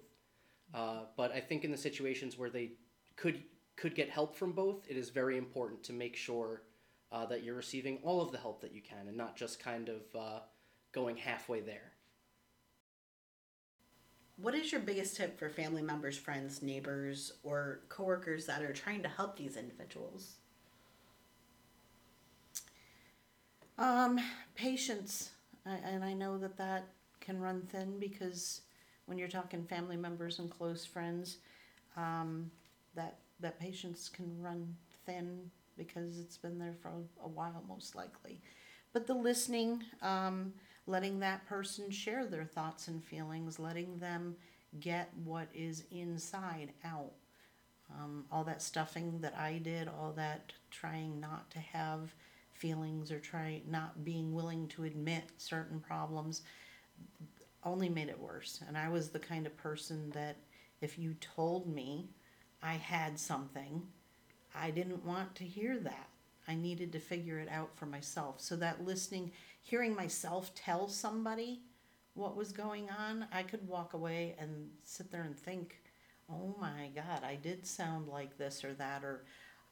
uh, 0.73 1.01
but 1.17 1.31
I 1.33 1.41
think 1.41 1.65
in 1.65 1.71
the 1.71 1.77
situations 1.77 2.37
where 2.37 2.49
they 2.49 2.73
could 3.15 3.43
could 3.75 3.93
get 3.93 4.09
help 4.09 4.35
from 4.35 4.53
both, 4.53 4.85
it 4.87 4.95
is 4.95 5.09
very 5.09 5.37
important 5.37 5.83
to 5.83 5.91
make 5.91 6.15
sure 6.15 6.61
uh, 7.11 7.25
that 7.25 7.43
you're 7.43 7.55
receiving 7.55 7.97
all 8.03 8.21
of 8.21 8.31
the 8.31 8.37
help 8.37 8.61
that 8.61 8.73
you 8.73 8.81
can 8.81 9.09
and 9.09 9.17
not 9.17 9.35
just 9.35 9.59
kind 9.59 9.89
of 9.89 10.01
uh, 10.17 10.39
going 10.93 11.17
halfway 11.17 11.59
there. 11.59 11.94
What 14.37 14.53
is 14.53 14.71
your 14.71 14.81
biggest 14.81 15.15
tip 15.15 15.39
for 15.39 15.49
family 15.49 15.81
members, 15.81 16.17
friends, 16.17 16.61
neighbors, 16.61 17.33
or 17.43 17.79
coworkers 17.87 18.45
that 18.47 18.61
are 18.61 18.73
trying 18.73 19.01
to 19.03 19.09
help 19.09 19.37
these 19.37 19.55
individuals? 19.55 20.35
Um, 23.77 24.19
patience, 24.55 25.31
I, 25.65 25.75
and 25.75 26.03
I 26.03 26.13
know 26.13 26.37
that 26.37 26.57
that 26.57 26.87
can 27.21 27.39
run 27.39 27.61
thin 27.71 27.99
because 27.99 28.61
when 29.05 29.17
you're 29.17 29.27
talking 29.27 29.63
family 29.63 29.97
members 29.97 30.39
and 30.39 30.49
close 30.49 30.85
friends, 30.85 31.37
um, 31.97 32.51
that 32.95 33.15
that 33.39 33.59
patience 33.59 34.09
can 34.09 34.41
run 34.41 34.75
thin 35.05 35.51
because 35.77 36.19
it's 36.19 36.37
been 36.37 36.57
there 36.57 36.73
for 36.81 36.89
a, 37.23 37.27
while, 37.27 37.63
most 37.67 37.95
likely. 37.95 38.39
But 38.93 39.07
the 39.07 39.13
listening, 39.13 39.83
um, 40.01 40.53
letting 40.87 41.19
that 41.19 41.45
person 41.47 41.89
share 41.89 42.25
their 42.25 42.45
thoughts 42.45 42.87
and 42.87 43.03
feelings, 43.03 43.59
letting 43.59 43.97
them 43.97 44.35
get 44.79 45.09
what 45.23 45.47
is 45.53 45.83
inside 45.91 46.71
out. 46.83 47.13
Um, 47.93 48.25
all 48.31 48.43
that 48.45 48.61
stuffing 48.61 49.19
that 49.21 49.35
I 49.37 49.59
did, 49.59 49.87
all 49.87 50.11
that 50.13 50.53
trying 50.71 51.19
not 51.19 51.49
to 51.51 51.59
have 51.59 52.13
feelings 52.53 53.11
or 53.11 53.19
trying 53.19 53.61
not 53.69 54.03
being 54.03 54.33
willing 54.33 54.67
to 54.69 54.85
admit 54.85 55.23
certain 55.37 55.79
problems 55.79 56.41
only 57.63 57.89
made 57.89 58.09
it 58.09 58.19
worse. 58.19 58.61
And 58.67 58.77
I 58.77 58.89
was 58.89 59.09
the 59.09 59.19
kind 59.19 59.45
of 59.45 59.57
person 59.57 60.11
that 60.11 60.37
if 60.81 60.97
you 60.97 61.15
told 61.19 61.67
me 61.67 62.09
I 62.61 62.73
had 62.73 63.19
something, 63.19 63.81
I 64.53 64.71
didn't 64.71 65.05
want 65.05 65.35
to 65.35 65.43
hear 65.43 65.79
that. 65.79 66.09
I 66.47 66.55
needed 66.55 66.91
to 66.93 66.99
figure 66.99 67.39
it 67.39 67.49
out 67.49 67.75
for 67.75 67.85
myself. 67.85 68.39
So 68.39 68.55
that 68.57 68.85
listening, 68.85 69.31
hearing 69.61 69.95
myself 69.95 70.53
tell 70.55 70.87
somebody 70.87 71.61
what 72.13 72.35
was 72.35 72.51
going 72.51 72.89
on, 72.89 73.27
I 73.31 73.43
could 73.43 73.67
walk 73.67 73.93
away 73.93 74.35
and 74.39 74.69
sit 74.83 75.11
there 75.11 75.23
and 75.23 75.37
think, 75.37 75.81
oh 76.29 76.55
my 76.59 76.89
God, 76.95 77.23
I 77.23 77.35
did 77.35 77.65
sound 77.65 78.07
like 78.07 78.37
this 78.37 78.63
or 78.63 78.73
that, 78.75 79.03
or 79.03 79.25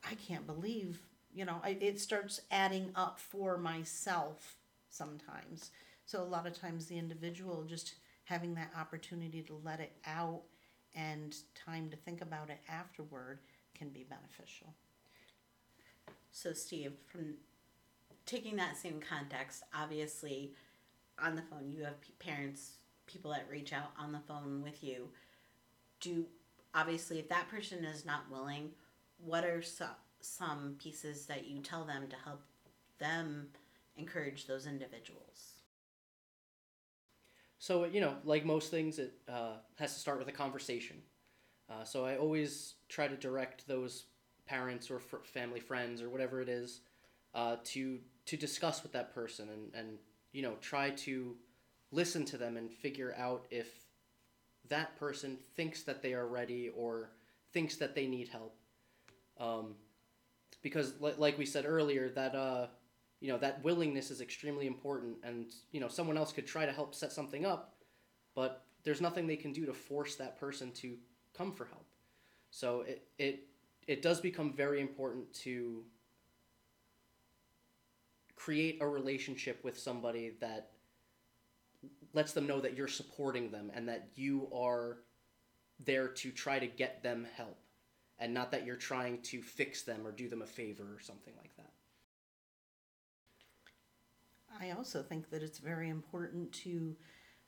I 0.04 0.16
can't 0.16 0.46
believe, 0.46 1.00
you 1.34 1.46
know, 1.46 1.62
I, 1.64 1.78
it 1.80 2.00
starts 2.00 2.42
adding 2.52 2.92
up 2.96 3.20
for 3.20 3.58
myself 3.58 4.56
sometimes. 4.90 5.72
So 6.06 6.22
a 6.22 6.26
lot 6.26 6.46
of 6.46 6.60
times 6.60 6.86
the 6.86 6.98
individual 6.98 7.64
just 7.64 7.96
having 8.26 8.54
that 8.56 8.72
opportunity 8.78 9.42
to 9.44 9.60
let 9.64 9.80
it 9.80 9.94
out 10.06 10.42
and 10.96 11.36
time 11.56 11.90
to 11.90 11.98
think 11.98 12.22
about 12.22 12.50
it 12.50 12.60
afterward 12.70 13.40
can 13.74 13.90
be 13.90 14.04
beneficial. 14.04 14.74
So, 16.34 16.52
Steve, 16.52 16.94
from 17.06 17.36
taking 18.26 18.56
that 18.56 18.76
same 18.76 19.00
context, 19.00 19.64
obviously 19.74 20.52
on 21.24 21.36
the 21.36 21.44
phone, 21.44 21.70
you 21.70 21.84
have 21.84 21.94
parents, 22.18 22.78
people 23.06 23.30
that 23.32 23.46
reach 23.50 23.72
out 23.72 23.92
on 24.00 24.12
the 24.12 24.20
phone 24.28 24.64
with 24.64 24.84
you. 24.84 25.10
Do 26.02 26.26
obviously, 26.74 27.20
if 27.20 27.30
that 27.30 27.50
person 27.50 27.86
is 27.86 28.04
not 28.04 28.32
willing, 28.32 28.72
what 29.24 29.46
are 29.46 29.62
so, 29.62 29.86
some 30.22 30.76
pieces 30.80 31.28
that 31.28 31.46
you 31.46 31.60
tell 31.60 31.86
them 31.86 32.08
to 32.10 32.16
help 32.26 32.42
them 32.98 33.50
encourage 33.96 34.48
those 34.48 34.66
individuals? 34.66 35.60
So, 37.60 37.86
you 37.86 38.02
know, 38.02 38.16
like 38.26 38.44
most 38.44 38.72
things, 38.72 38.98
it 38.98 39.14
uh, 39.30 39.58
has 39.78 39.94
to 39.94 40.00
start 40.00 40.18
with 40.18 40.28
a 40.30 40.34
conversation. 40.34 40.98
Uh, 41.70 41.84
so 41.84 42.06
I 42.06 42.18
always 42.18 42.74
try 42.90 43.08
to 43.08 43.16
direct 43.16 43.68
those 43.68 44.06
parents 44.46 44.90
or 44.92 45.00
fr- 45.00 45.18
family 45.24 45.60
friends 45.60 46.02
or 46.02 46.10
whatever 46.10 46.42
it 46.42 46.50
is 46.50 46.82
uh, 47.34 47.58
to 47.64 48.00
to 48.26 48.38
discuss 48.38 48.84
with 48.84 48.94
that 48.94 49.14
person 49.14 49.50
and, 49.50 49.74
and 49.76 49.98
you 50.32 50.42
know 50.42 50.56
try 50.62 50.90
to 50.92 51.36
listen 51.92 52.26
to 52.26 52.38
them 52.38 52.58
and 52.58 52.72
figure 52.72 53.14
out 53.18 53.46
if 53.52 53.68
that 54.70 54.96
person 54.98 55.38
thinks 55.56 55.84
that 55.84 56.02
they 56.02 56.14
are 56.14 56.28
ready 56.28 56.70
or 56.76 57.12
thinks 57.52 57.76
that 57.76 57.94
they 57.94 58.08
need 58.08 58.30
help. 58.30 58.56
Um, 59.40 59.76
because, 60.62 60.94
li- 61.02 61.14
like 61.18 61.38
we 61.38 61.46
said 61.46 61.66
earlier, 61.68 62.10
that 62.10 62.34
uh, 62.34 62.68
you 63.24 63.30
know 63.32 63.38
that 63.38 63.64
willingness 63.64 64.12
is 64.12 64.20
extremely 64.20 64.68
important 64.68 65.16
and 65.24 65.46
you 65.72 65.80
know 65.80 65.88
someone 65.88 66.18
else 66.18 66.34
could 66.34 66.46
try 66.46 66.66
to 66.66 66.74
help 66.74 66.94
set 66.94 67.12
something 67.12 67.46
up 67.46 67.76
but 68.36 68.66
there's 68.84 69.00
nothing 69.00 69.26
they 69.26 69.38
can 69.38 69.54
do 69.54 69.66
to 69.66 69.74
force 69.74 70.16
that 70.16 70.38
person 70.38 70.72
to 70.72 70.98
come 71.36 71.54
for 71.54 71.64
help 71.66 71.86
so 72.52 72.82
it 72.82 73.08
it 73.18 73.48
it 73.88 74.02
does 74.02 74.20
become 74.20 74.54
very 74.54 74.82
important 74.82 75.32
to 75.34 75.84
create 78.36 78.78
a 78.82 78.88
relationship 78.88 79.64
with 79.64 79.78
somebody 79.78 80.34
that 80.42 80.72
lets 82.14 82.34
them 82.34 82.46
know 82.46 82.60
that 82.60 82.76
you're 82.76 82.88
supporting 82.88 83.52
them 83.52 83.72
and 83.74 83.88
that 83.88 84.10
you 84.16 84.48
are 84.54 84.98
there 85.86 86.08
to 86.08 86.32
try 86.32 86.60
to 86.60 86.68
get 86.68 87.02
them 87.04 87.26
help 87.36 87.58
and 88.20 88.34
not 88.34 88.52
that 88.52 88.66
you're 88.66 88.76
trying 88.76 89.22
to 89.22 89.42
fix 89.42 89.84
them 89.84 90.06
or 90.06 90.12
do 90.12 90.30
them 90.30 90.42
a 90.42 90.46
favor 90.46 90.84
or 90.84 91.00
something 91.00 91.34
like 91.38 91.56
that 91.58 91.72
I 94.60 94.72
also 94.72 95.02
think 95.02 95.30
that 95.30 95.44
it's 95.44 95.60
very 95.60 95.90
important 95.90 96.52
to 96.64 96.96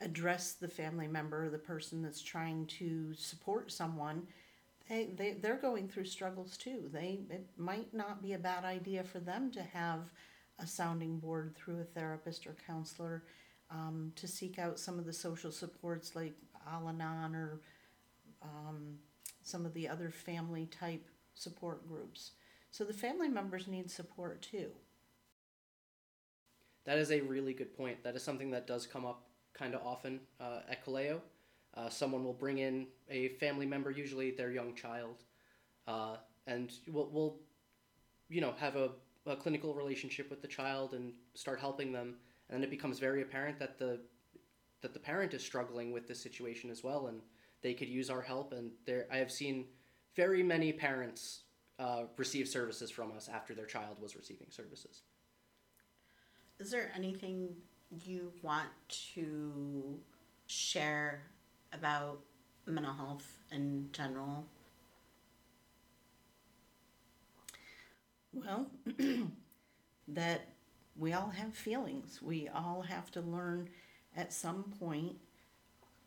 address 0.01 0.53
the 0.53 0.67
family 0.67 1.07
member, 1.07 1.49
the 1.49 1.57
person 1.57 2.01
that's 2.01 2.21
trying 2.21 2.65
to 2.67 3.13
support 3.13 3.71
someone. 3.71 4.27
They, 4.87 5.05
they, 5.15 5.31
they're 5.33 5.57
going 5.57 5.87
through 5.87 6.05
struggles 6.05 6.57
too. 6.57 6.89
They, 6.93 7.19
it 7.29 7.47
might 7.57 7.93
not 7.93 8.21
be 8.21 8.33
a 8.33 8.39
bad 8.39 8.65
idea 8.65 9.03
for 9.03 9.19
them 9.19 9.51
to 9.51 9.63
have 9.63 10.11
a 10.59 10.67
sounding 10.67 11.17
board 11.17 11.55
through 11.55 11.81
a 11.81 11.83
therapist 11.83 12.45
or 12.45 12.55
counselor 12.67 13.23
um, 13.71 14.11
to 14.15 14.27
seek 14.27 14.59
out 14.59 14.79
some 14.79 14.99
of 14.99 15.05
the 15.05 15.13
social 15.13 15.51
supports 15.51 16.15
like 16.15 16.35
Al 16.71 16.87
Anon 16.87 17.35
or 17.35 17.59
um, 18.43 18.99
some 19.41 19.65
of 19.65 19.73
the 19.73 19.87
other 19.87 20.09
family 20.09 20.67
type 20.67 21.07
support 21.33 21.87
groups. 21.87 22.31
So 22.71 22.83
the 22.83 22.93
family 22.93 23.27
members 23.27 23.67
need 23.67 23.89
support 23.89 24.41
too. 24.41 24.69
That 26.85 26.99
is 26.99 27.11
a 27.11 27.21
really 27.21 27.53
good 27.53 27.75
point. 27.75 28.03
That 28.03 28.15
is 28.15 28.23
something 28.23 28.51
that 28.51 28.67
does 28.67 28.85
come 28.85 29.05
up 29.05 29.23
kind 29.53 29.73
of 29.73 29.81
often 29.83 30.19
uh, 30.39 30.59
at 30.69 30.85
Caleo. 30.85 31.21
Uh, 31.75 31.89
someone 31.89 32.23
will 32.23 32.33
bring 32.33 32.59
in 32.59 32.87
a 33.09 33.29
family 33.39 33.65
member, 33.65 33.91
usually 33.91 34.31
their 34.31 34.51
young 34.51 34.73
child, 34.75 35.23
uh, 35.87 36.15
and 36.47 36.71
we'll, 36.87 37.09
we'll, 37.11 37.35
you 38.29 38.39
know, 38.39 38.53
have 38.57 38.75
a, 38.75 38.91
a 39.25 39.35
clinical 39.35 39.73
relationship 39.73 40.29
with 40.29 40.41
the 40.41 40.47
child 40.47 40.93
and 40.93 41.11
start 41.33 41.59
helping 41.59 41.91
them. 41.91 42.15
And 42.49 42.57
then 42.57 42.63
it 42.63 42.69
becomes 42.69 42.99
very 42.99 43.21
apparent 43.23 43.59
that 43.59 43.77
the 43.77 43.99
that 44.81 44.93
the 44.93 44.99
parent 44.99 45.33
is 45.33 45.43
struggling 45.43 45.91
with 45.91 46.07
this 46.07 46.21
situation 46.21 46.69
as 46.69 46.83
well, 46.83 47.07
and 47.07 47.19
they 47.63 47.73
could 47.73 47.87
use 47.87 48.11
our 48.11 48.21
help. 48.21 48.53
And 48.53 48.71
there, 48.85 49.07
I 49.11 49.17
have 49.17 49.31
seen 49.31 49.65
very 50.15 50.43
many 50.43 50.71
parents 50.71 51.41
uh, 51.79 52.03
receive 52.17 52.47
services 52.47 52.91
from 52.91 53.11
us 53.11 53.27
after 53.27 53.55
their 53.55 53.65
child 53.65 53.99
was 53.99 54.15
receiving 54.15 54.47
services. 54.51 55.01
Is 56.59 56.69
there 56.69 56.91
anything 56.95 57.49
you 58.03 58.31
want 58.43 58.69
to 59.15 59.99
share 60.45 61.23
about 61.75 62.19
mental 62.65 62.93
health 62.93 63.37
in 63.51 63.89
general? 63.91 64.45
Well, 68.33 68.67
that 70.07 70.49
we 70.97 71.13
all 71.13 71.29
have 71.29 71.53
feelings. 71.53 72.21
We 72.21 72.47
all 72.47 72.81
have 72.81 73.11
to 73.11 73.21
learn 73.21 73.69
at 74.15 74.33
some 74.33 74.73
point 74.79 75.15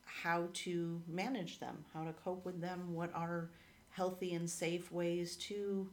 how 0.04 0.48
to 0.52 1.02
manage 1.06 1.60
them, 1.60 1.84
how 1.94 2.04
to 2.04 2.12
cope 2.12 2.44
with 2.44 2.60
them, 2.60 2.94
what 2.94 3.14
are 3.14 3.50
healthy 3.90 4.34
and 4.34 4.48
safe 4.48 4.90
ways 4.92 5.36
to 5.36 5.88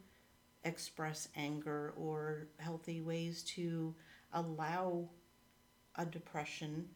express 0.64 1.30
anger 1.36 1.94
or 1.98 2.48
healthy 2.58 3.02
ways 3.02 3.44
to 3.44 3.94
allow 4.34 5.08
a 5.96 6.06
depression 6.06 6.90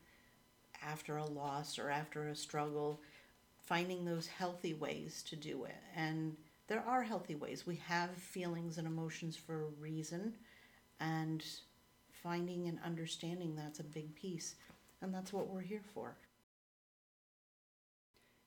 after 0.86 1.18
a 1.18 1.26
loss 1.26 1.78
or 1.80 1.90
after 1.90 2.28
a 2.28 2.36
struggle, 2.36 3.02
finding 3.64 4.06
those 4.06 4.28
healthy 4.28 4.74
ways 4.74 5.24
to 5.30 5.36
do 5.36 5.66
it. 5.66 5.78
And 5.96 6.36
there 6.68 6.84
are 6.86 7.04
healthy 7.04 7.36
ways. 7.36 7.66
We 7.66 7.78
have 7.88 8.12
feelings 8.12 8.78
and 8.78 8.88
emotions 8.88 9.36
for 9.36 9.64
a 9.64 9.82
reason, 9.82 10.34
and 11.00 11.44
finding 12.24 12.68
and 12.68 12.80
understanding 12.86 13.56
that's 13.56 13.80
a 13.80 13.84
big 13.84 14.14
piece. 14.16 14.56
And 15.02 15.14
that's 15.14 15.32
what 15.32 15.48
we're 15.48 15.62
here 15.62 15.84
for. 15.94 16.16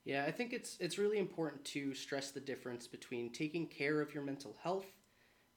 Yeah, 0.04 0.24
I 0.26 0.32
think 0.32 0.52
it's 0.52 0.76
it's 0.80 0.98
really 0.98 1.18
important 1.18 1.64
to 1.66 1.94
stress 1.94 2.30
the 2.30 2.40
difference 2.40 2.86
between 2.86 3.30
taking 3.30 3.66
care 3.66 4.00
of 4.00 4.12
your 4.12 4.24
mental 4.24 4.56
health 4.62 4.86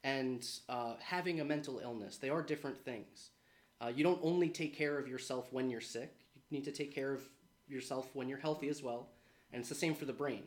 and 0.04 0.48
uh, 0.70 0.94
having 1.04 1.40
a 1.40 1.46
mental 1.46 1.80
illness. 1.80 2.18
They 2.18 2.30
are 2.30 2.44
different 2.44 2.84
things. 2.86 3.32
Uh, 3.82 3.92
you 3.94 4.04
don't 4.04 4.20
only 4.22 4.50
take 4.50 4.78
care 4.78 5.00
of 5.00 5.08
yourself 5.08 5.52
when 5.52 5.70
you're 5.70 5.82
sick. 5.82 6.25
Need 6.52 6.66
to 6.66 6.72
take 6.72 6.94
care 6.94 7.14
of 7.14 7.24
yourself 7.68 8.10
when 8.14 8.30
you're 8.30 8.38
healthy 8.40 8.70
as 8.70 8.84
well, 8.84 9.10
and 9.52 9.60
it's 9.60 9.70
the 9.70 9.76
same 9.76 9.96
for 9.96 10.06
the 10.06 10.14
brain. 10.14 10.44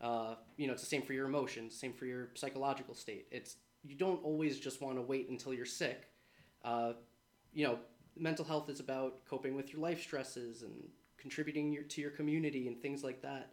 Uh, 0.00 0.34
you 0.56 0.66
know, 0.66 0.72
it's 0.72 0.82
the 0.82 0.88
same 0.88 1.02
for 1.02 1.12
your 1.12 1.26
emotions, 1.26 1.76
same 1.78 1.92
for 1.92 2.06
your 2.06 2.30
psychological 2.34 2.94
state. 2.94 3.26
It's 3.30 3.56
you 3.84 3.94
don't 3.96 4.22
always 4.24 4.58
just 4.58 4.80
want 4.80 4.96
to 4.96 5.02
wait 5.02 5.28
until 5.28 5.54
you're 5.54 5.66
sick. 5.66 6.08
Uh, 6.64 6.92
you 7.52 7.66
know, 7.66 7.78
mental 8.16 8.44
health 8.44 8.68
is 8.68 8.80
about 8.80 9.24
coping 9.26 9.54
with 9.54 9.72
your 9.72 9.80
life 9.80 10.02
stresses 10.02 10.62
and 10.62 10.72
contributing 11.18 11.72
your, 11.72 11.82
to 11.84 12.00
your 12.00 12.10
community 12.10 12.66
and 12.66 12.80
things 12.80 13.04
like 13.04 13.22
that. 13.22 13.52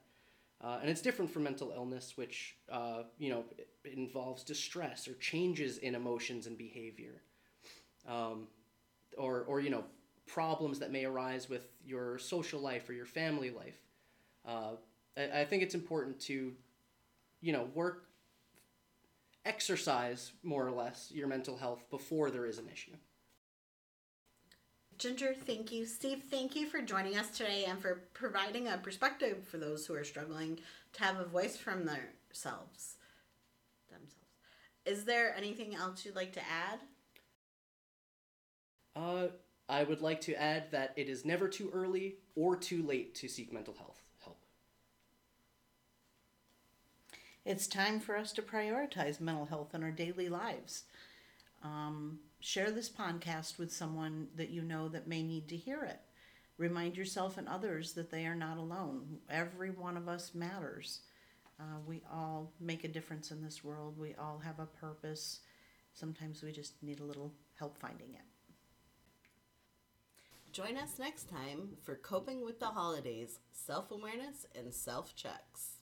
Uh, 0.63 0.79
and 0.81 0.89
it's 0.89 1.01
different 1.01 1.29
from 1.31 1.43
mental 1.43 1.71
illness, 1.75 2.13
which 2.15 2.55
uh, 2.71 3.03
you 3.19 3.29
know 3.29 3.45
involves 3.85 4.43
distress 4.43 5.07
or 5.07 5.13
changes 5.15 5.77
in 5.77 5.93
emotions 5.93 6.47
and 6.47 6.57
behavior, 6.57 7.21
um, 8.07 8.47
or 9.17 9.43
or 9.43 9.59
you 9.59 9.69
know 9.69 9.83
problems 10.27 10.79
that 10.79 10.91
may 10.91 11.05
arise 11.05 11.49
with 11.49 11.67
your 11.85 12.17
social 12.19 12.59
life 12.59 12.87
or 12.89 12.93
your 12.93 13.05
family 13.05 13.49
life. 13.49 13.79
Uh, 14.45 14.71
I, 15.17 15.41
I 15.41 15.45
think 15.45 15.63
it's 15.63 15.75
important 15.75 16.19
to, 16.21 16.53
you 17.41 17.53
know, 17.53 17.67
work, 17.73 18.03
exercise 19.45 20.31
more 20.43 20.67
or 20.67 20.71
less 20.71 21.09
your 21.13 21.27
mental 21.27 21.57
health 21.57 21.89
before 21.89 22.29
there 22.29 22.45
is 22.45 22.57
an 22.57 22.67
issue. 22.71 22.91
Ginger, 24.97 25.35
thank 25.45 25.71
you. 25.71 25.85
Steve, 25.85 26.23
thank 26.29 26.55
you 26.55 26.67
for 26.67 26.81
joining 26.81 27.17
us 27.17 27.29
today 27.29 27.65
and 27.67 27.79
for 27.79 28.01
providing 28.13 28.67
a 28.67 28.77
perspective 28.77 29.47
for 29.47 29.57
those 29.57 29.85
who 29.85 29.93
are 29.93 30.03
struggling 30.03 30.59
to 30.93 31.03
have 31.03 31.19
a 31.19 31.25
voice 31.25 31.55
from 31.55 31.85
themselves. 31.85 32.95
Themselves. 33.89 34.15
Is 34.85 35.05
there 35.05 35.35
anything 35.37 35.75
else 35.75 36.03
you'd 36.03 36.15
like 36.15 36.33
to 36.33 36.41
add? 36.41 36.79
Uh, 38.95 39.27
I 39.69 39.83
would 39.83 40.01
like 40.01 40.21
to 40.21 40.41
add 40.41 40.71
that 40.71 40.93
it 40.95 41.09
is 41.09 41.25
never 41.25 41.47
too 41.47 41.69
early 41.73 42.15
or 42.35 42.55
too 42.55 42.81
late 42.83 43.15
to 43.15 43.27
seek 43.27 43.51
mental 43.51 43.73
health 43.73 44.01
help. 44.23 44.39
It's 47.45 47.67
time 47.67 47.99
for 47.99 48.15
us 48.15 48.31
to 48.33 48.41
prioritize 48.41 49.19
mental 49.19 49.45
health 49.45 49.75
in 49.75 49.83
our 49.83 49.91
daily 49.91 50.29
lives. 50.29 50.83
Um, 51.63 52.19
share 52.39 52.71
this 52.71 52.89
podcast 52.89 53.57
with 53.57 53.73
someone 53.73 54.27
that 54.35 54.49
you 54.49 54.61
know 54.61 54.87
that 54.89 55.07
may 55.07 55.21
need 55.23 55.49
to 55.49 55.57
hear 55.57 55.83
it. 55.83 55.99
Remind 56.57 56.95
yourself 56.95 57.37
and 57.37 57.47
others 57.47 57.93
that 57.93 58.09
they 58.09 58.25
are 58.25 58.35
not 58.35 58.57
alone. 58.57 59.19
Every 59.29 59.69
one 59.69 59.97
of 59.97 60.07
us 60.07 60.33
matters. 60.33 61.01
Uh, 61.59 61.79
we 61.85 62.01
all 62.11 62.51
make 62.59 62.83
a 62.83 62.87
difference 62.87 63.31
in 63.31 63.43
this 63.43 63.63
world. 63.63 63.97
We 63.97 64.15
all 64.15 64.39
have 64.43 64.59
a 64.59 64.65
purpose. 64.65 65.39
Sometimes 65.93 66.41
we 66.41 66.51
just 66.51 66.81
need 66.81 66.99
a 66.99 67.03
little 67.03 67.33
help 67.59 67.77
finding 67.77 68.13
it. 68.13 68.36
Join 70.57 70.75
us 70.75 70.97
next 70.97 71.29
time 71.29 71.77
for 71.83 71.97
Coping 71.97 72.43
with 72.43 72.59
the 72.59 72.65
Holidays 72.65 73.37
Self 73.51 73.91
Awareness 73.91 74.47
and 74.55 74.73
Self 74.73 75.15
Checks. 75.15 75.73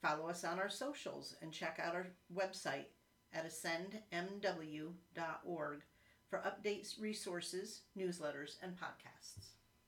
Follow 0.00 0.28
us 0.28 0.44
on 0.44 0.60
our 0.60 0.70
socials 0.70 1.34
and 1.42 1.50
check 1.50 1.80
out 1.82 1.92
our 1.92 2.06
website 2.32 2.84
at 3.32 3.44
ascendmw.org 3.44 4.04
for 6.30 6.38
updates, 6.38 7.00
resources, 7.00 7.80
newsletters, 7.98 8.58
and 8.62 8.76
podcasts. 8.76 9.54